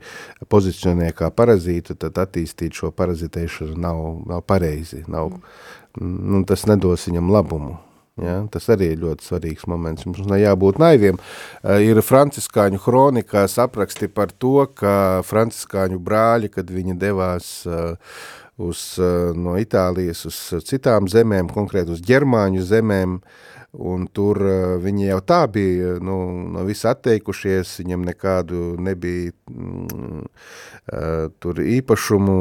pozicionē 0.50 1.12
kā 1.14 1.30
parazītu, 1.32 1.96
tad 1.96 2.18
attīstīt 2.18 2.74
šo 2.74 2.92
parazitēšanu 2.92 3.78
nav, 3.78 4.22
nav 4.28 4.42
pareizi. 4.42 5.04
Nav, 5.08 5.30
mm. 5.30 6.32
nu, 6.32 6.44
tas 6.44 6.66
nedos 6.66 7.08
viņam 7.08 7.32
labumu. 7.32 7.78
Ja, 8.16 8.38
tas 8.48 8.70
arī 8.72 8.94
ir 8.94 9.02
ļoti 9.02 9.26
svarīgs 9.28 9.66
moments. 9.68 10.06
Mums 10.08 10.24
nav 10.24 10.40
jābūt 10.40 10.78
naiviem. 10.80 11.18
Uh, 11.20 11.82
ir 11.84 12.00
franciskāņu 12.00 12.80
kronikās 12.80 13.58
apraksti 13.60 14.08
par 14.08 14.32
to, 14.32 14.62
ka 14.72 15.20
franciskāņu 15.28 16.00
brāļi, 16.00 16.54
kad 16.54 16.72
viņi 16.72 16.96
devās 17.02 17.50
uh, 17.68 17.98
uz, 18.56 18.86
uh, 19.04 19.36
no 19.36 19.58
Itālijas 19.60 20.24
uz 20.30 20.40
citām 20.64 21.10
zemēm, 21.12 21.52
konkrēt 21.52 21.92
uz 21.92 22.00
Ģermāņu 22.08 22.64
zemēm, 22.64 23.20
un 23.78 24.06
tur 24.14 24.40
uh, 24.42 24.76
viņi 24.82 25.10
jau 25.10 25.20
tā 25.26 25.42
bija 25.52 25.96
nu, 26.04 26.18
no 26.54 26.64
visa 26.68 26.94
atteikušies, 26.96 27.76
viņam 27.82 28.06
nekādu 28.08 28.76
nebija 28.82 29.32
mm, 29.52 30.22
uh, 30.22 31.28
tur 31.44 31.62
īpašumu, 31.64 32.38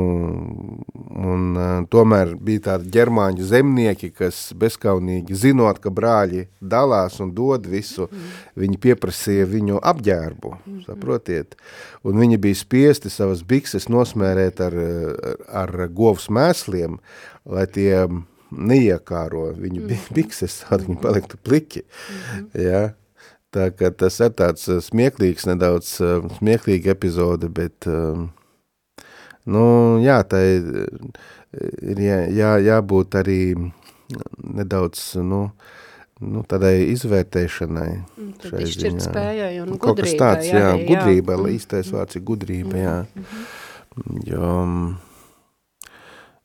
un 1.25 1.47
uh, 1.59 1.73
tomēr 1.91 2.35
bija 2.39 2.67
tādi 2.71 2.93
ģermāņu 2.95 3.49
zemnieki, 3.51 4.13
kas 4.15 4.41
bezkaunīgi 4.59 5.39
zinot, 5.39 5.81
ka 5.83 5.93
brāļi 5.95 6.47
dalās 6.61 7.19
un 7.25 7.35
dod 7.37 7.67
visu, 7.71 8.09
mm. 8.09 8.37
viņi 8.65 8.83
pieprasīja 8.87 9.49
viņu 9.51 9.81
apģērbu, 9.83 10.55
mm. 10.61 10.85
saprotiet, 10.89 11.59
un 12.05 12.23
viņi 12.23 12.41
bija 12.47 12.61
spiesti 12.61 13.13
savas 13.13 13.43
bikses 13.47 13.91
nosmērēt 13.93 14.63
ar, 14.65 14.79
ar, 14.79 15.43
ar 15.65 15.89
govs 15.91 16.31
mēsliem, 16.33 17.01
lai 17.45 17.67
tie 17.71 18.07
neiekāro 18.59 19.49
viņu 19.59 19.85
mm. 19.85 20.09
bikses, 20.17 20.63
lai 20.71 20.81
viņi 20.85 21.01
paliktu 21.03 21.41
pliki, 21.43 21.85
mm 21.85 22.21
-hmm. 22.21 22.65
ja, 22.65 22.83
tā 23.55 23.71
ka 23.71 23.91
tas 23.91 24.21
ir 24.21 24.35
tāds 24.35 24.69
uh, 24.69 24.81
smieklīgs, 24.83 25.47
nedaudz 25.47 26.01
uh, 26.01 26.27
smieklīga 26.39 26.91
epizode, 26.91 27.49
bet, 27.49 27.87
um, 27.87 28.31
nu, 29.47 29.65
jā, 30.03 30.23
tā 30.23 30.43
ir, 30.43 30.89
ir 31.83 31.99
jā, 31.99 32.21
jā, 32.29 32.53
jābūt 32.59 33.15
arī 33.21 33.41
nedaudz, 34.39 35.15
nu, 35.17 35.51
nu, 36.21 36.43
tādai 36.49 36.87
izvērtēšanai. 36.93 37.91
Mm, 38.17 38.33
Tad 38.43 38.61
izšķirt 38.61 38.99
ziņā. 38.99 39.11
spējai 39.11 39.61
un 39.63 39.77
Kaut 39.79 39.99
kas 40.01 40.13
gudrībai 40.13 40.21
tāds, 40.23 40.49
jā, 40.51 40.63
jā. 40.63 40.87
gudrība, 40.89 41.37
Mm. 41.37 41.55
īstais 41.57 41.91
vārds 41.93 42.17
ir 42.17 42.23
gudrība, 42.23 42.77
jā. 42.77 42.97
Jo, 44.27 44.49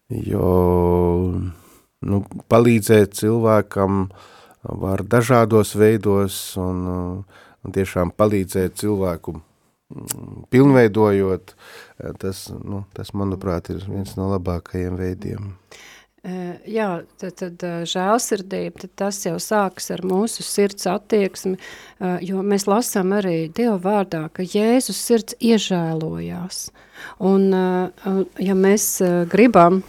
jo 0.10 0.50
nu, 2.06 2.24
palīdzēt 2.52 3.18
cilvēkam 3.20 4.08
var 4.64 5.04
dažādos 5.08 5.76
veidos 5.80 6.40
un, 6.60 6.88
un 7.64 7.76
tiešām 7.76 8.12
palīdzēt 8.16 8.80
cilvēku 8.82 9.36
mm, 9.38 10.48
pilnveidojot, 10.52 11.56
tas, 12.22 12.48
nu, 12.64 12.84
tas, 12.96 13.14
manuprāt, 13.14 13.72
ir 13.74 13.86
viens 13.88 14.16
no 14.20 14.32
labākajiem 14.34 15.00
veidiem. 15.00 15.54
Jā, 16.68 16.88
tad, 17.16 17.38
tad 17.40 17.64
žēlsirdība, 17.88 18.82
tad 18.82 18.92
tas 19.00 19.22
jau 19.24 19.38
sākas 19.40 19.88
ar 19.96 20.02
mūsu 20.04 20.44
sirds 20.44 20.84
attieksmi, 20.92 21.56
jo 22.28 22.42
mēs 22.44 22.68
lasām 22.68 23.14
arī 23.16 23.48
Dieva 23.56 23.78
vārdā, 23.80 24.26
ka 24.36 24.44
Jēzus 24.44 25.00
sirds 25.00 25.38
iežēlojās. 25.40 26.66
Un, 27.24 27.48
ja 28.36 28.58
mēs 28.60 28.90
gribam, 29.32 29.80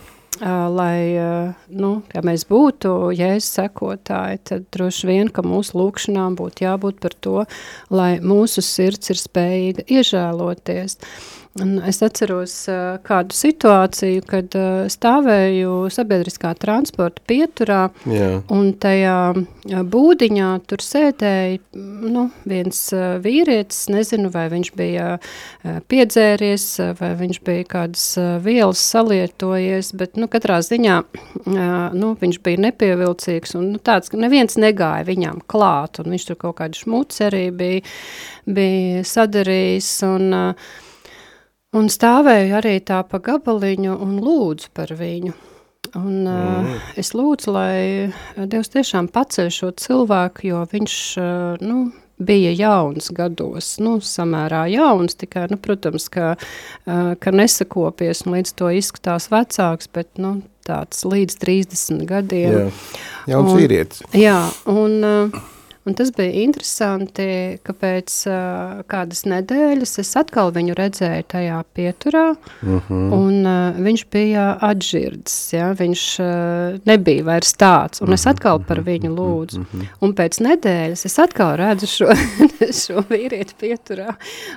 lai, 0.41 1.17
ā, 1.21 1.33
nu, 1.69 1.91
ja 2.15 2.23
mēs 2.25 2.47
būtu 2.49 3.13
Jēzus 3.17 3.51
sekotāji, 3.59 4.41
tad 4.49 4.69
droši 4.73 5.11
vien, 5.11 5.29
ka 5.29 5.45
mūsu 5.45 5.77
lūkšanām 5.77 6.39
būtu 6.39 6.65
jābūt 6.65 7.01
par 7.03 7.17
to, 7.21 7.45
lai 7.93 8.13
mūsu 8.25 8.65
sirds 8.65 9.13
ir 9.13 9.21
spējīga 9.21 9.85
iežēloties. 9.89 10.97
Un 11.59 11.81
es 11.83 11.97
atceros 11.99 12.53
uh, 12.71 13.01
kādu 13.03 13.35
situāciju, 13.35 14.23
kad 14.31 14.55
uh, 14.55 14.85
stāvēju 14.87 15.89
sabiedriskā 15.91 16.53
transporta 16.63 17.25
pieturā, 17.27 17.81
Jā. 18.07 18.29
un 18.55 18.69
tajā 18.79 19.17
uh, 19.35 19.81
būdiņā 19.91 20.51
tur 20.71 20.85
sēdēja 20.87 21.59
nu, 22.07 22.29
viens 22.47 22.79
uh, 22.95 23.17
vīrietis, 23.25 23.89
nezinu, 23.91 24.31
vai 24.31 24.45
viņš 24.53 24.71
bija 24.79 25.09
uh, 25.19 25.81
piedzēries, 25.91 26.67
uh, 26.85 26.93
vai 27.01 27.09
viņš 27.19 27.41
bija 27.49 27.65
kādas 27.73 28.05
uh, 28.23 28.29
vielas 28.45 28.85
salietojies, 28.95 29.91
bet 29.99 30.21
nu, 30.23 30.29
katrā 30.31 30.61
ziņā 30.63 31.01
uh, 31.03 31.57
nu, 31.99 32.13
viņš 32.21 32.39
bija 32.47 32.61
nepievilcīgs, 32.69 33.57
un 33.59 33.73
nu, 33.73 33.81
tāds, 33.83 34.13
ka 34.13 34.21
neviens 34.23 34.55
negāja 34.55 35.03
viņam 35.11 35.43
klāt, 35.51 35.99
un 35.99 36.15
viņš 36.15 36.29
tur 36.31 36.39
kaut 36.47 36.61
kādu 36.63 36.79
šmuci 36.85 37.27
arī 37.27 37.43
bija, 37.51 37.83
bija 38.47 39.03
sadarījis, 39.17 39.91
un 40.07 40.39
uh, 40.45 40.71
Un 41.79 41.87
stāvēju 41.87 42.57
arī 42.59 42.81
tā 42.83 42.99
pa 43.07 43.21
gabaliņu 43.23 43.95
un 44.03 44.17
lūdzu 44.25 44.73
par 44.75 44.91
viņu. 44.99 45.37
Un, 45.95 46.27
mm. 46.27 46.67
uh, 46.67 46.89
es 46.99 47.13
lūdzu, 47.15 47.51
lai 47.55 48.47
Dievs 48.51 48.71
tiešām 48.75 49.09
paceļ 49.11 49.51
šo 49.55 49.71
cilvēku, 49.79 50.49
jo 50.51 50.65
viņš 50.71 50.97
uh, 51.19 51.63
nu, 51.63 51.79
bija 52.19 52.51
jauns 52.55 53.11
gados, 53.15 53.73
nu, 53.83 53.97
samērā 54.03 54.65
jauns, 54.71 55.17
tikai, 55.19 55.47
nu, 55.51 55.59
protams, 55.63 56.09
ka, 56.13 56.35
uh, 56.37 57.13
ka 57.23 57.35
nesakopies 57.35 58.25
un 58.27 58.37
līdz 58.37 58.55
to 58.59 58.71
izskatās 58.77 59.31
vecāks, 59.33 59.91
bet 59.95 60.11
nu, 60.21 60.41
tāds 60.67 61.07
līdz 61.07 61.39
30 61.43 62.05
gadiem. 62.11 62.59
Jā. 62.59 62.67
Jauns 63.35 63.55
Un- 63.55 63.63
vīrietis. 63.63 64.05
Jā, 64.19 64.41
un, 64.71 64.99
uh, 65.07 65.41
un 65.89 65.97
tas 65.97 66.11
bija 66.13 66.43
interesanti, 66.45 67.27
ka 67.65 67.75
pēc 67.77 68.17
uh, 68.29 68.81
kādas 68.91 69.25
nedēļas 69.29 69.97
es 70.03 70.11
atkal 70.21 70.53
viņu 70.55 70.77
redzēju 70.79 71.29
tajā 71.33 71.63
pieturā, 71.77 72.27
Mm 72.63 72.81
-hmm. 72.89 73.13
un 73.13 73.47
uh, 73.47 73.79
viņš 73.85 74.05
bija 74.13 74.59
atžirds, 74.61 75.53
ja? 75.53 75.73
viņš 75.73 76.03
uh, 76.21 76.81
nebija 76.85 77.25
vairs 77.25 77.55
tāds, 77.57 78.03
un 78.03 78.13
es 78.13 78.27
atkal 78.27 78.61
par 78.61 78.83
viņu 78.85 79.11
lūdzu. 79.15 79.65
Un 80.01 80.15
pēc 80.15 80.41
nedēļas 80.41 81.05
es 81.07 81.19
atkal 81.19 81.57
redzu 81.57 81.87
šo, 81.87 82.09
šo 82.83 83.05
vīrieti 83.09 83.55
pieturā, 83.61 84.15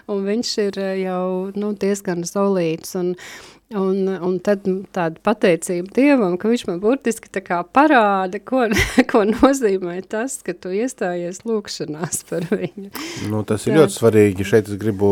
un 0.07 0.25
viņš 0.25 0.57
ir 0.67 0.79
uh, 0.79 0.93
jau 0.99 1.51
nu, 1.55 1.73
diezgan 1.73 2.23
zolīts, 2.23 2.95
un, 2.99 3.15
Un, 3.73 4.05
un 4.21 4.35
tad 4.43 4.67
tāda 4.93 5.17
pateicība 5.25 5.89
Dievam, 5.95 6.35
ka 6.37 6.51
viņš 6.51 6.65
man 6.69 6.79
burtiski 6.83 7.31
tā 7.33 7.41
kā 7.45 7.59
parāda, 7.65 8.37
ko, 8.37 8.67
ko 9.11 9.23
nozīmē 9.29 9.97
tas, 10.09 10.39
ka 10.45 10.53
tu 10.53 10.73
iestājies 10.75 11.41
lūkšanās 11.47 12.23
par 12.29 12.45
viņu. 12.51 12.91
Nu, 13.31 13.41
tas 13.47 13.65
ir 13.65 13.73
Jā. 13.73 13.81
ļoti 13.81 13.97
svarīgi. 13.97 14.47
Šeit 14.47 14.69
es 14.69 14.77
gribu 14.81 15.09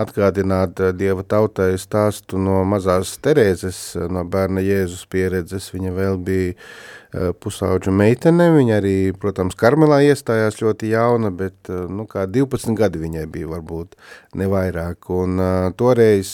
atgādināt 0.00 0.80
eh, 0.82 0.92
Dieva 0.96 1.24
tautai 1.26 1.74
stāstu 1.78 2.40
no 2.40 2.62
mazās 2.68 3.14
Terēzes, 3.22 3.80
eh, 3.98 4.08
no 4.10 4.24
bērna 4.26 4.64
Jēzus 4.64 5.06
pieredzes. 5.10 5.70
Viņa 5.74 5.92
vēl 5.94 6.18
bija 6.24 6.54
eh, 6.54 7.30
pusauģa 7.38 7.94
meitene, 7.94 8.48
viņa 8.56 8.78
arī, 8.80 8.96
protams, 9.20 9.56
Karmelā 9.58 10.00
iestājās 10.08 10.58
ļoti 10.62 10.90
jauna, 10.94 11.30
bet, 11.34 11.70
nu, 11.70 12.08
kā 12.10 12.26
12 12.26 12.74
gadi 12.78 13.02
viņai 13.04 13.26
bija 13.30 13.52
varbūt 13.52 13.94
nevairāk. 14.40 15.10
Un 15.14 15.38
toreiz 15.78 16.32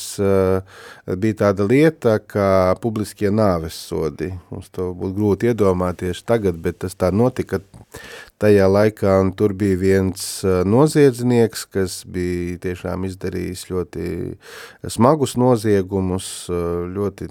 bija 1.20 1.38
tāda 1.44 1.66
lieta, 1.68 2.16
kā 2.24 2.72
publiskie 2.80 3.28
nāves 3.34 3.76
sodi. 3.90 4.32
Mums 4.48 4.72
to 4.72 4.90
būtu 4.96 5.16
grūti 5.18 5.52
iedomāties 5.52 6.24
tagad, 6.24 6.56
bet 6.64 6.80
tas 6.86 6.96
tā 6.96 7.12
notika 7.12 7.60
tajā 8.40 8.68
laikā, 8.70 9.18
un 9.24 9.32
tur 9.36 9.54
bija 9.56 9.78
viens 9.80 10.24
uh, 10.44 10.60
noziedznieks, 10.68 11.66
kas 11.72 12.00
bija 12.08 12.60
tiešām 12.66 13.04
izdarījis 13.08 13.66
ļoti 13.72 14.06
smagus 14.90 15.36
noziegumus, 15.40 16.30
ļoti 16.50 17.30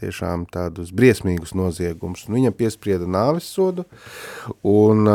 tiešām 0.00 0.44
tādus 0.52 0.92
briesmīgus 0.96 1.54
noziegumus. 1.56 2.26
Viņam 2.28 2.56
piesprieda 2.56 3.08
nāves 3.08 3.48
sodu, 3.48 3.86
un 4.60 5.08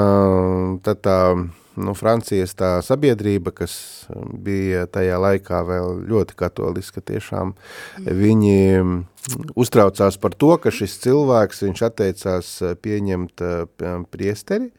tad 0.82 1.04
tā 1.06 1.20
nu, 1.78 1.94
Francijas 1.98 2.56
tā 2.58 2.72
sabiedrība, 2.86 3.54
kas 3.56 3.76
bija 4.34 4.86
tajā 4.92 5.20
laikā 5.22 5.62
vēl 5.68 6.02
ļoti 6.10 6.38
katoliska 6.39 7.04
tiešām, 7.06 7.54
viņi 8.06 8.58
uztraucās 9.55 10.17
par 10.22 10.34
to, 10.34 10.55
ka 10.61 10.72
šis 10.74 10.95
cilvēks, 11.03 11.61
viņš 11.65 11.82
atteicās 11.86 12.49
pieņemt 12.82 13.43
priesteri, 14.13 14.72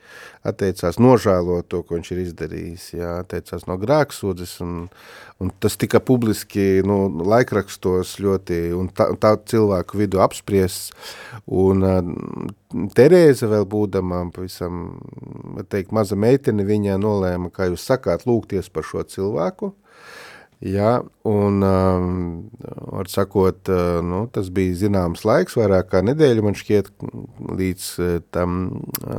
atteicās 0.46 0.98
nožēlot 1.02 1.68
to, 1.70 1.82
ko 1.86 1.96
viņš 1.98 2.10
ir 2.14 2.22
izdarījis, 2.24 2.86
jā, 2.98 3.12
atteicās 3.22 3.66
no 3.70 3.76
grēksūdzes, 3.80 4.54
un, 4.64 4.88
un 5.42 5.52
tas 5.62 5.78
tika 5.78 6.02
publiski 6.02 6.82
nu, 6.86 7.04
laikrakstos 7.32 8.16
ļoti, 8.22 8.62
un 8.78 8.90
tā, 8.94 9.12
tā 9.22 9.36
cilvēku 9.52 10.02
vidu 10.02 10.22
apspriests, 10.24 10.90
un 11.46 11.86
Terēze 12.96 13.44
vēl 13.50 13.66
būdamā 13.68 14.22
pavisam, 14.32 14.96
teikt, 15.68 15.92
maza 15.92 16.16
meitene, 16.16 16.64
viņa 16.64 16.96
nolēma, 17.02 17.50
kā 17.52 17.68
jūs 17.68 17.84
sakāt, 17.84 18.24
lūgties 18.24 18.72
par 18.72 18.86
šo 18.88 19.04
cilvēku, 19.04 19.74
Jā, 20.62 21.00
un, 21.26 21.56
var 22.62 23.08
sakot, 23.10 23.66
nu, 24.06 24.20
tas 24.30 24.46
bija 24.54 24.76
zināms 24.84 25.24
laiks, 25.26 25.56
vairāk 25.58 25.88
kā 25.90 26.02
nedēļa, 26.06 26.44
man 26.46 26.54
šķiet, 26.54 26.92
līdz 27.58 27.88
tam 28.30 28.60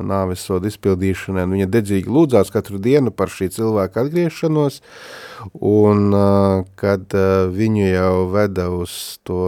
nāves 0.07 0.45
sodu 0.47 0.71
izpildīšanai. 0.71 1.43
Viņa 1.51 1.67
dedzīgi 1.73 2.07
lūdzās 2.07 2.53
katru 2.53 2.79
dienu 2.79 3.11
par 3.11 3.33
šī 3.33 3.49
cilvēka 3.57 4.05
atgriešanos, 4.05 4.79
un 5.59 6.15
kad 6.79 7.17
viņu 7.59 7.89
jau 7.91 8.15
veda 8.31 8.69
uz 8.71 8.95
to 9.27 9.43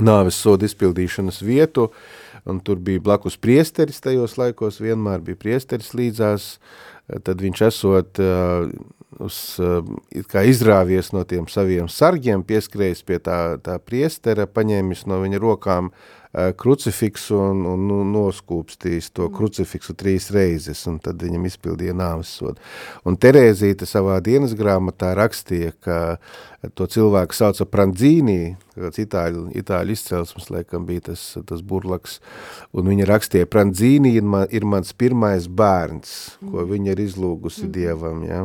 nāves 0.00 0.40
sodu 0.40 0.64
izpildīšanas 0.70 1.42
vietu, 1.44 1.90
un 2.48 2.62
tur 2.64 2.80
bija 2.80 3.04
blakus 3.04 3.36
priesteris 3.36 4.00
tajos 4.00 4.38
laikos, 4.40 4.80
vienmēr 4.80 5.20
bija 5.20 5.36
priesteris 5.36 5.92
līdzās, 5.92 6.54
tad 7.24 7.40
viņš 7.40 7.64
esot 7.68 8.20
uz, 9.18 9.38
kā 10.30 10.44
izrāvies 10.48 11.12
no 11.14 11.24
tiem 11.28 11.48
saviem 11.50 11.88
sargiem, 11.90 12.44
pieskrējis 12.46 13.02
pie 13.08 13.18
tā, 13.24 13.40
tā 13.64 13.78
priestera, 13.82 14.46
paņēmis 14.46 15.06
no 15.10 15.22
viņa 15.24 15.42
rokām 15.42 15.92
krucifiksu 16.60 17.38
un, 17.40 17.62
un 17.66 17.86
nu, 17.88 18.02
noskūpstījis 18.12 19.10
to 19.16 19.30
krucifiksu 19.32 19.94
trīs 19.98 20.28
reizes, 20.34 20.84
un 20.90 20.98
tad 21.02 21.22
viņam 21.24 21.46
izpildīja 21.48 21.94
nāves 21.96 22.34
sodu. 22.36 22.60
Un 23.08 23.16
Terēzīte 23.16 23.88
savā 23.88 24.18
dienas 24.24 24.52
grāmatā 24.58 25.14
rakstīja, 25.16 25.72
ka 25.80 25.98
to 26.74 26.88
cilvēku 26.90 27.36
sauca 27.38 27.62
Prandzīnī, 27.70 28.56
kāds 28.74 28.98
itāļu, 28.98 29.44
itāļu 29.60 29.94
izcelsmes, 29.94 30.48
laikam 30.50 30.88
bija 30.88 31.04
tas, 31.12 31.22
tas 31.46 31.60
burlaks, 31.62 32.16
un 32.74 32.88
viņa 32.90 33.06
rakstīja, 33.06 33.46
Prandzīnī 33.50 34.16
ir, 34.18 34.26
man, 34.26 34.48
ir 34.50 34.66
mans 34.66 34.90
pirmais 34.98 35.46
bērns, 35.46 36.14
ko 36.42 36.64
viņa 36.66 36.96
ir 36.96 37.02
izlūgusi 37.04 37.68
mm. 37.68 37.72
Dievam, 37.76 38.24
ja? 38.26 38.40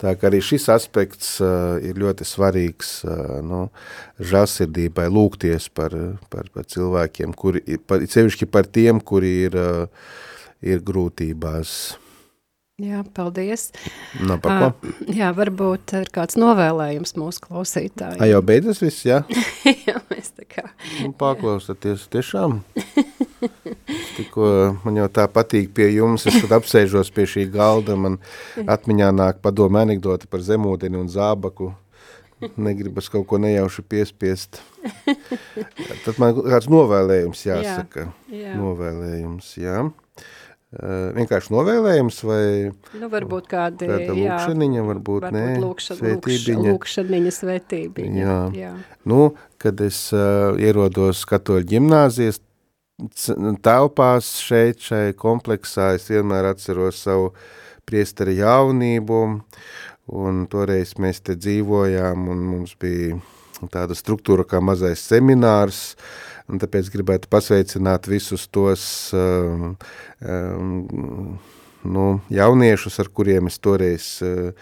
Tā 0.00 0.14
kā 0.16 0.30
arī 0.30 0.40
šis 0.44 0.70
aspekts 0.72 1.34
uh, 1.44 1.76
ir 1.84 2.00
ļoti 2.00 2.24
svarīgs, 2.28 2.94
uh, 3.04 3.36
nu, 3.44 3.66
žāsirdībai 4.24 5.10
lūgties 5.12 5.68
par, 5.76 5.92
par, 6.32 6.48
par 6.54 6.68
cilvēkiem, 6.72 7.36
kuri, 7.36 7.64
par, 7.84 8.06
sevišķi 8.08 8.48
par 8.48 8.72
tiem, 8.72 9.04
kuri 9.04 9.34
ir, 9.50 9.60
uh, 9.60 10.08
ir 10.64 10.80
grūtībās. 10.80 11.76
Jā, 12.82 13.04
paldies. 13.14 13.68
No, 14.18 14.34
par 14.42 14.56
ko? 14.58 14.68
Uh, 14.82 15.10
jā, 15.14 15.28
varbūt 15.30 15.92
ir 15.94 16.08
kāds 16.10 16.34
novēlējums 16.34 17.14
mūsu 17.22 17.44
klausītājiem. 17.44 18.18
A, 18.18 18.26
jau 18.26 18.40
beidzas 18.42 18.82
viss, 18.82 19.04
jā? 19.06 19.20
jā, 19.86 20.00
mēs 20.10 20.32
tā 20.34 20.42
kā. 20.42 20.64
Nu, 20.98 21.12
paklausaties, 21.14 22.08
tiešām. 22.10 22.64
Tikko 24.16 24.50
man 24.82 24.98
jau 24.98 25.06
tā 25.06 25.28
patīk 25.30 25.70
pie 25.76 25.92
jums, 25.92 26.26
es 26.26 26.40
tad 26.42 26.58
apsēžos 26.58 27.14
pie 27.14 27.28
šī 27.30 27.46
galda, 27.54 27.94
man 27.94 28.18
atmiņā 28.58 29.14
nāk 29.22 29.38
padoma 29.44 29.86
anekdota 29.86 30.26
par 30.26 30.42
zemūdeni 30.42 30.98
un 30.98 31.06
zābaku. 31.14 31.76
Negribas 32.58 33.06
kaut 33.06 33.28
ko 33.30 33.38
nejauši 33.38 33.86
piespiest. 33.86 34.64
Tad 36.04 36.18
man 36.18 36.34
kāds 36.42 36.66
novēlējums 36.66 37.46
jāsaka. 37.46 38.10
Jā, 38.26 38.48
jā. 38.50 38.56
Novēlējums, 38.58 39.54
jā. 39.62 39.84
Vienkārši 40.74 41.52
novēlējums 41.54 42.16
vai 42.26 42.46
nu, 42.98 43.08
varbūt 43.12 43.46
kādi, 43.50 43.86
kāda 43.86 44.14
lūkšaniņa, 44.16 44.82
varbūt, 44.88 45.26
varbūt 45.28 45.36
nē, 45.36 45.44
lūkša, 45.62 45.96
svētībiņa. 46.00 46.64
Lūkšaniņa, 46.72 47.34
svētībiņa. 47.36 48.24
Jā. 48.24 48.38
jā. 48.58 48.72
Nu, 49.06 49.20
kad 49.62 49.78
es 49.84 50.00
uh, 50.16 50.58
ierodos 50.58 51.22
katoļu 51.30 51.68
ģimnāzijas 51.74 52.42
telpās 53.62 54.32
šeit, 54.42 54.82
šai 54.82 55.14
kompleksā, 55.18 55.92
es 55.98 56.08
vienmēr 56.10 56.50
atceros 56.50 57.04
savu 57.06 57.30
priesteri 57.86 58.40
jaunību, 58.40 59.22
un 60.18 60.44
toreiz 60.50 60.96
mēs 60.98 61.22
te 61.22 61.38
dzīvojām, 61.38 62.28
un 62.34 62.46
mums 62.50 62.74
bija 62.80 63.20
tāda 63.70 63.94
struktūra 63.94 64.46
kā 64.48 64.58
mazais 64.64 65.06
seminārs, 65.06 65.92
uh, 65.94 66.33
un 66.50 66.60
tāpēc 66.60 66.90
gribētu 66.92 67.30
pasveicināt 67.32 68.08
visus 68.10 68.46
tos 68.52 68.84
um, 69.16 69.74
um, 70.20 71.38
nu, 71.84 72.08
jauniešus, 72.32 72.98
ar 73.02 73.10
kuriem 73.12 73.48
es 73.50 73.60
toreiz 73.62 74.08
uh, 74.24 74.52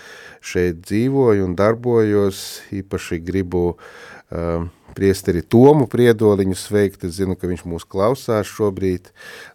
šeit 0.42 0.82
dzīvoju 0.86 1.46
un 1.46 1.56
darbojos, 1.58 2.62
īpaši 2.74 3.18
gribu 3.24 3.72
uh, 3.74 4.64
priesteri 4.96 5.42
Tomu 5.42 5.88
Priedoliņu 5.90 6.56
sveikt, 6.58 7.06
es 7.08 7.16
zinu, 7.20 7.36
ka 7.38 7.50
viņš 7.50 7.66
mūs 7.68 7.86
klausās 7.88 8.50
šobrīd, 8.50 9.12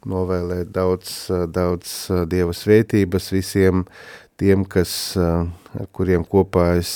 novēlēt 0.07 0.71
daudz, 0.75 1.17
uh, 1.31 1.45
daudz 1.47 1.97
uh, 2.11 2.23
Dieva 2.29 2.55
svētības 2.55 3.31
visiem 3.35 3.85
tiem, 4.37 4.65
kas, 4.69 4.91
ar 5.17 5.87
kuriem 5.95 6.25
kopā 6.27 6.75
es 6.79 6.91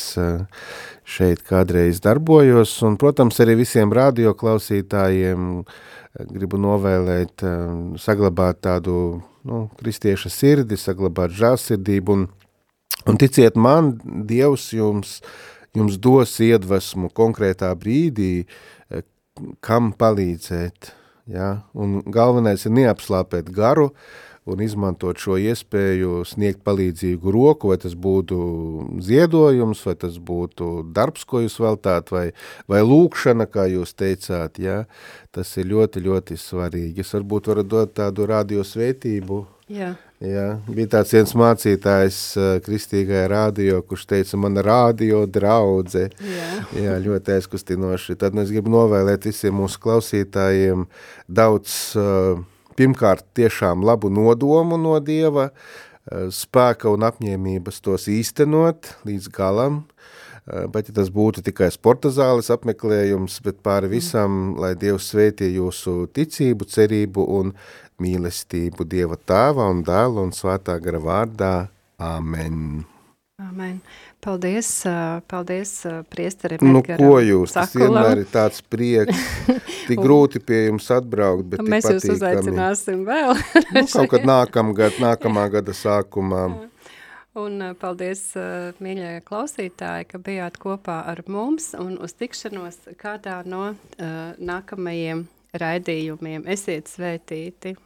šeit 1.11 1.41
kādreiz 1.47 2.01
darbojos, 2.03 2.73
un, 2.87 2.97
protams, 3.01 3.39
arī 3.43 3.57
visiem 3.63 3.91
radioklausītājiem 3.95 5.49
gribu 6.31 6.59
novēlēt, 6.61 7.43
saglabāt 8.01 8.61
tādu 8.67 8.95
nu, 9.47 9.63
kristieša 9.79 10.31
sirdi, 10.31 10.77
saglabāt 10.79 11.33
žālsirdību, 11.35 12.17
un, 12.17 12.25
un 13.09 13.19
ticiet 13.21 13.57
man, 13.59 13.95
Dievs 14.27 14.69
jums, 14.75 15.19
jums 15.77 15.97
dos 16.01 16.37
iedvesmu 16.43 17.11
konkrētā 17.17 17.71
brīdī, 17.79 18.33
kam 19.63 19.93
palīdzēt, 19.97 20.91
ja? 21.31 21.53
un 21.73 22.01
galvenais 22.11 22.67
ir 22.67 22.75
neapslāpēt 22.75 23.49
garu, 23.55 23.89
uh, 23.89 24.30
un 24.49 24.61
izmantot 24.65 25.21
šo 25.21 25.35
iespēju 25.37 26.23
sniegt 26.25 26.63
palīdzīgu 26.65 27.33
roku, 27.33 27.69
vai 27.69 27.77
tas 27.81 27.93
būtu 27.93 28.37
ziedojums, 29.05 29.83
vai 29.85 29.95
tas 30.01 30.17
būtu 30.17 30.71
darbs, 30.95 31.27
ko 31.29 31.43
jūs 31.43 31.59
veltāt, 31.61 32.09
vai, 32.13 32.31
vai 32.71 32.81
lūkšana, 32.81 33.45
kā 33.51 33.67
jūs 33.69 33.93
teicāt, 33.93 34.57
ja? 34.61 34.83
tas 35.31 35.51
ir 35.61 35.69
ļoti, 35.69 36.01
ļoti 36.07 36.39
svarīgi. 36.41 37.05
Es 37.05 37.13
varbūt 37.13 37.51
varu 37.53 37.63
dot 37.63 37.93
tādu 38.01 38.25
radio 38.29 38.65
svētību. 38.65 39.43
Jā. 39.71 39.93
Jā, 40.21 40.47
bija 40.69 40.89
tāds 40.97 41.13
viens 41.15 41.31
mācītājs 41.37 42.17
kristīgajā 42.65 43.29
rādio, 43.31 43.79
kurš 43.87 44.03
teica, 44.09 44.37
mana 44.37 44.61
rādio 44.65 45.23
draudze. 45.25 46.09
Jā. 46.21 46.49
Jā, 46.77 46.97
ļoti 47.01 47.37
aizkustinoši. 47.37 48.17
Tad 48.21 48.37
es 48.41 48.51
gribu 48.53 48.73
novēlēt 48.73 49.25
visiem 49.29 49.55
mūsu 49.61 49.81
klausītājiem 49.81 50.83
daudz 51.25 51.77
uh, 51.97 52.43
pirmkārt 52.81 53.27
tiešām 53.37 53.85
labu 53.85 54.09
nodomu 54.09 54.79
no 54.81 54.97
Dieva, 54.99 55.51
eh, 55.51 56.29
spēka 56.33 56.89
un 56.89 57.05
apņēmības 57.05 57.81
tos 57.85 58.07
īstenot 58.09 58.95
līdz 59.05 59.29
galam, 59.29 59.83
eh, 60.47 60.65
bet 60.67 60.89
ja 60.89 60.93
tas 60.97 61.09
būtu 61.09 61.43
tikai 61.45 61.69
sporta 61.71 62.09
zāles 62.09 62.49
apmeklējums, 62.49 63.41
bet 63.43 63.61
pāri 63.61 63.87
mm. 63.87 63.91
visam, 63.91 64.55
lai 64.57 64.73
Dievs 64.73 65.13
svētie 65.13 65.51
jūsu 65.53 66.07
ticību, 66.09 66.65
cerību 66.65 67.27
un 67.39 67.53
mīlestību 68.01 68.87
Dieva 68.87 69.17
tēva 69.17 69.69
un 69.69 69.83
dēla 69.83 70.25
un 70.25 70.33
svētā 70.33 70.79
gara 70.81 70.99
vārdā. 70.99 71.69
Āmen. 72.01 72.81
Amen. 73.37 73.81
Paldies, 74.21 74.69
paldies 75.27 75.71
priesterim 76.13 76.61
Nu, 76.69 76.83
ko 76.85 77.15
jūs, 77.25 77.55
tas 77.55 77.71
vienmēr 77.73 78.21
ir 78.21 78.27
tāds 78.29 78.61
prieks, 78.61 79.17
tik 79.89 79.97
grūti 79.97 80.41
pie 80.45 80.67
jums 80.67 80.91
atbraukt, 80.93 81.47
bet 81.55 81.63
Mēs 81.65 81.89
jūs 81.89 82.05
uzaicināsim 82.15 83.01
vēl. 83.07 83.33
nu, 83.79 83.85
kaut 83.89 84.11
kad 84.13 84.27
nākamgad, 84.29 85.01
nākamā 85.01 85.47
gada 85.57 85.73
sākumā. 85.73 86.45
Un 87.41 87.61
paldies, 87.79 88.25
mīļie 88.83 89.21
klausītāji, 89.25 90.09
ka 90.11 90.19
bijāt 90.21 90.57
kopā 90.61 91.01
ar 91.09 91.23
mums 91.31 91.71
un 91.79 91.95
uz 92.03 92.13
tikšanos 92.19 92.91
kādā 92.99 93.39
no 93.47 93.69
uh, 93.71 94.09
nākamajiem 94.37 95.25
raidījumiem. 95.55 96.45
Esiet 96.51 96.91
svētīti! 96.91 97.77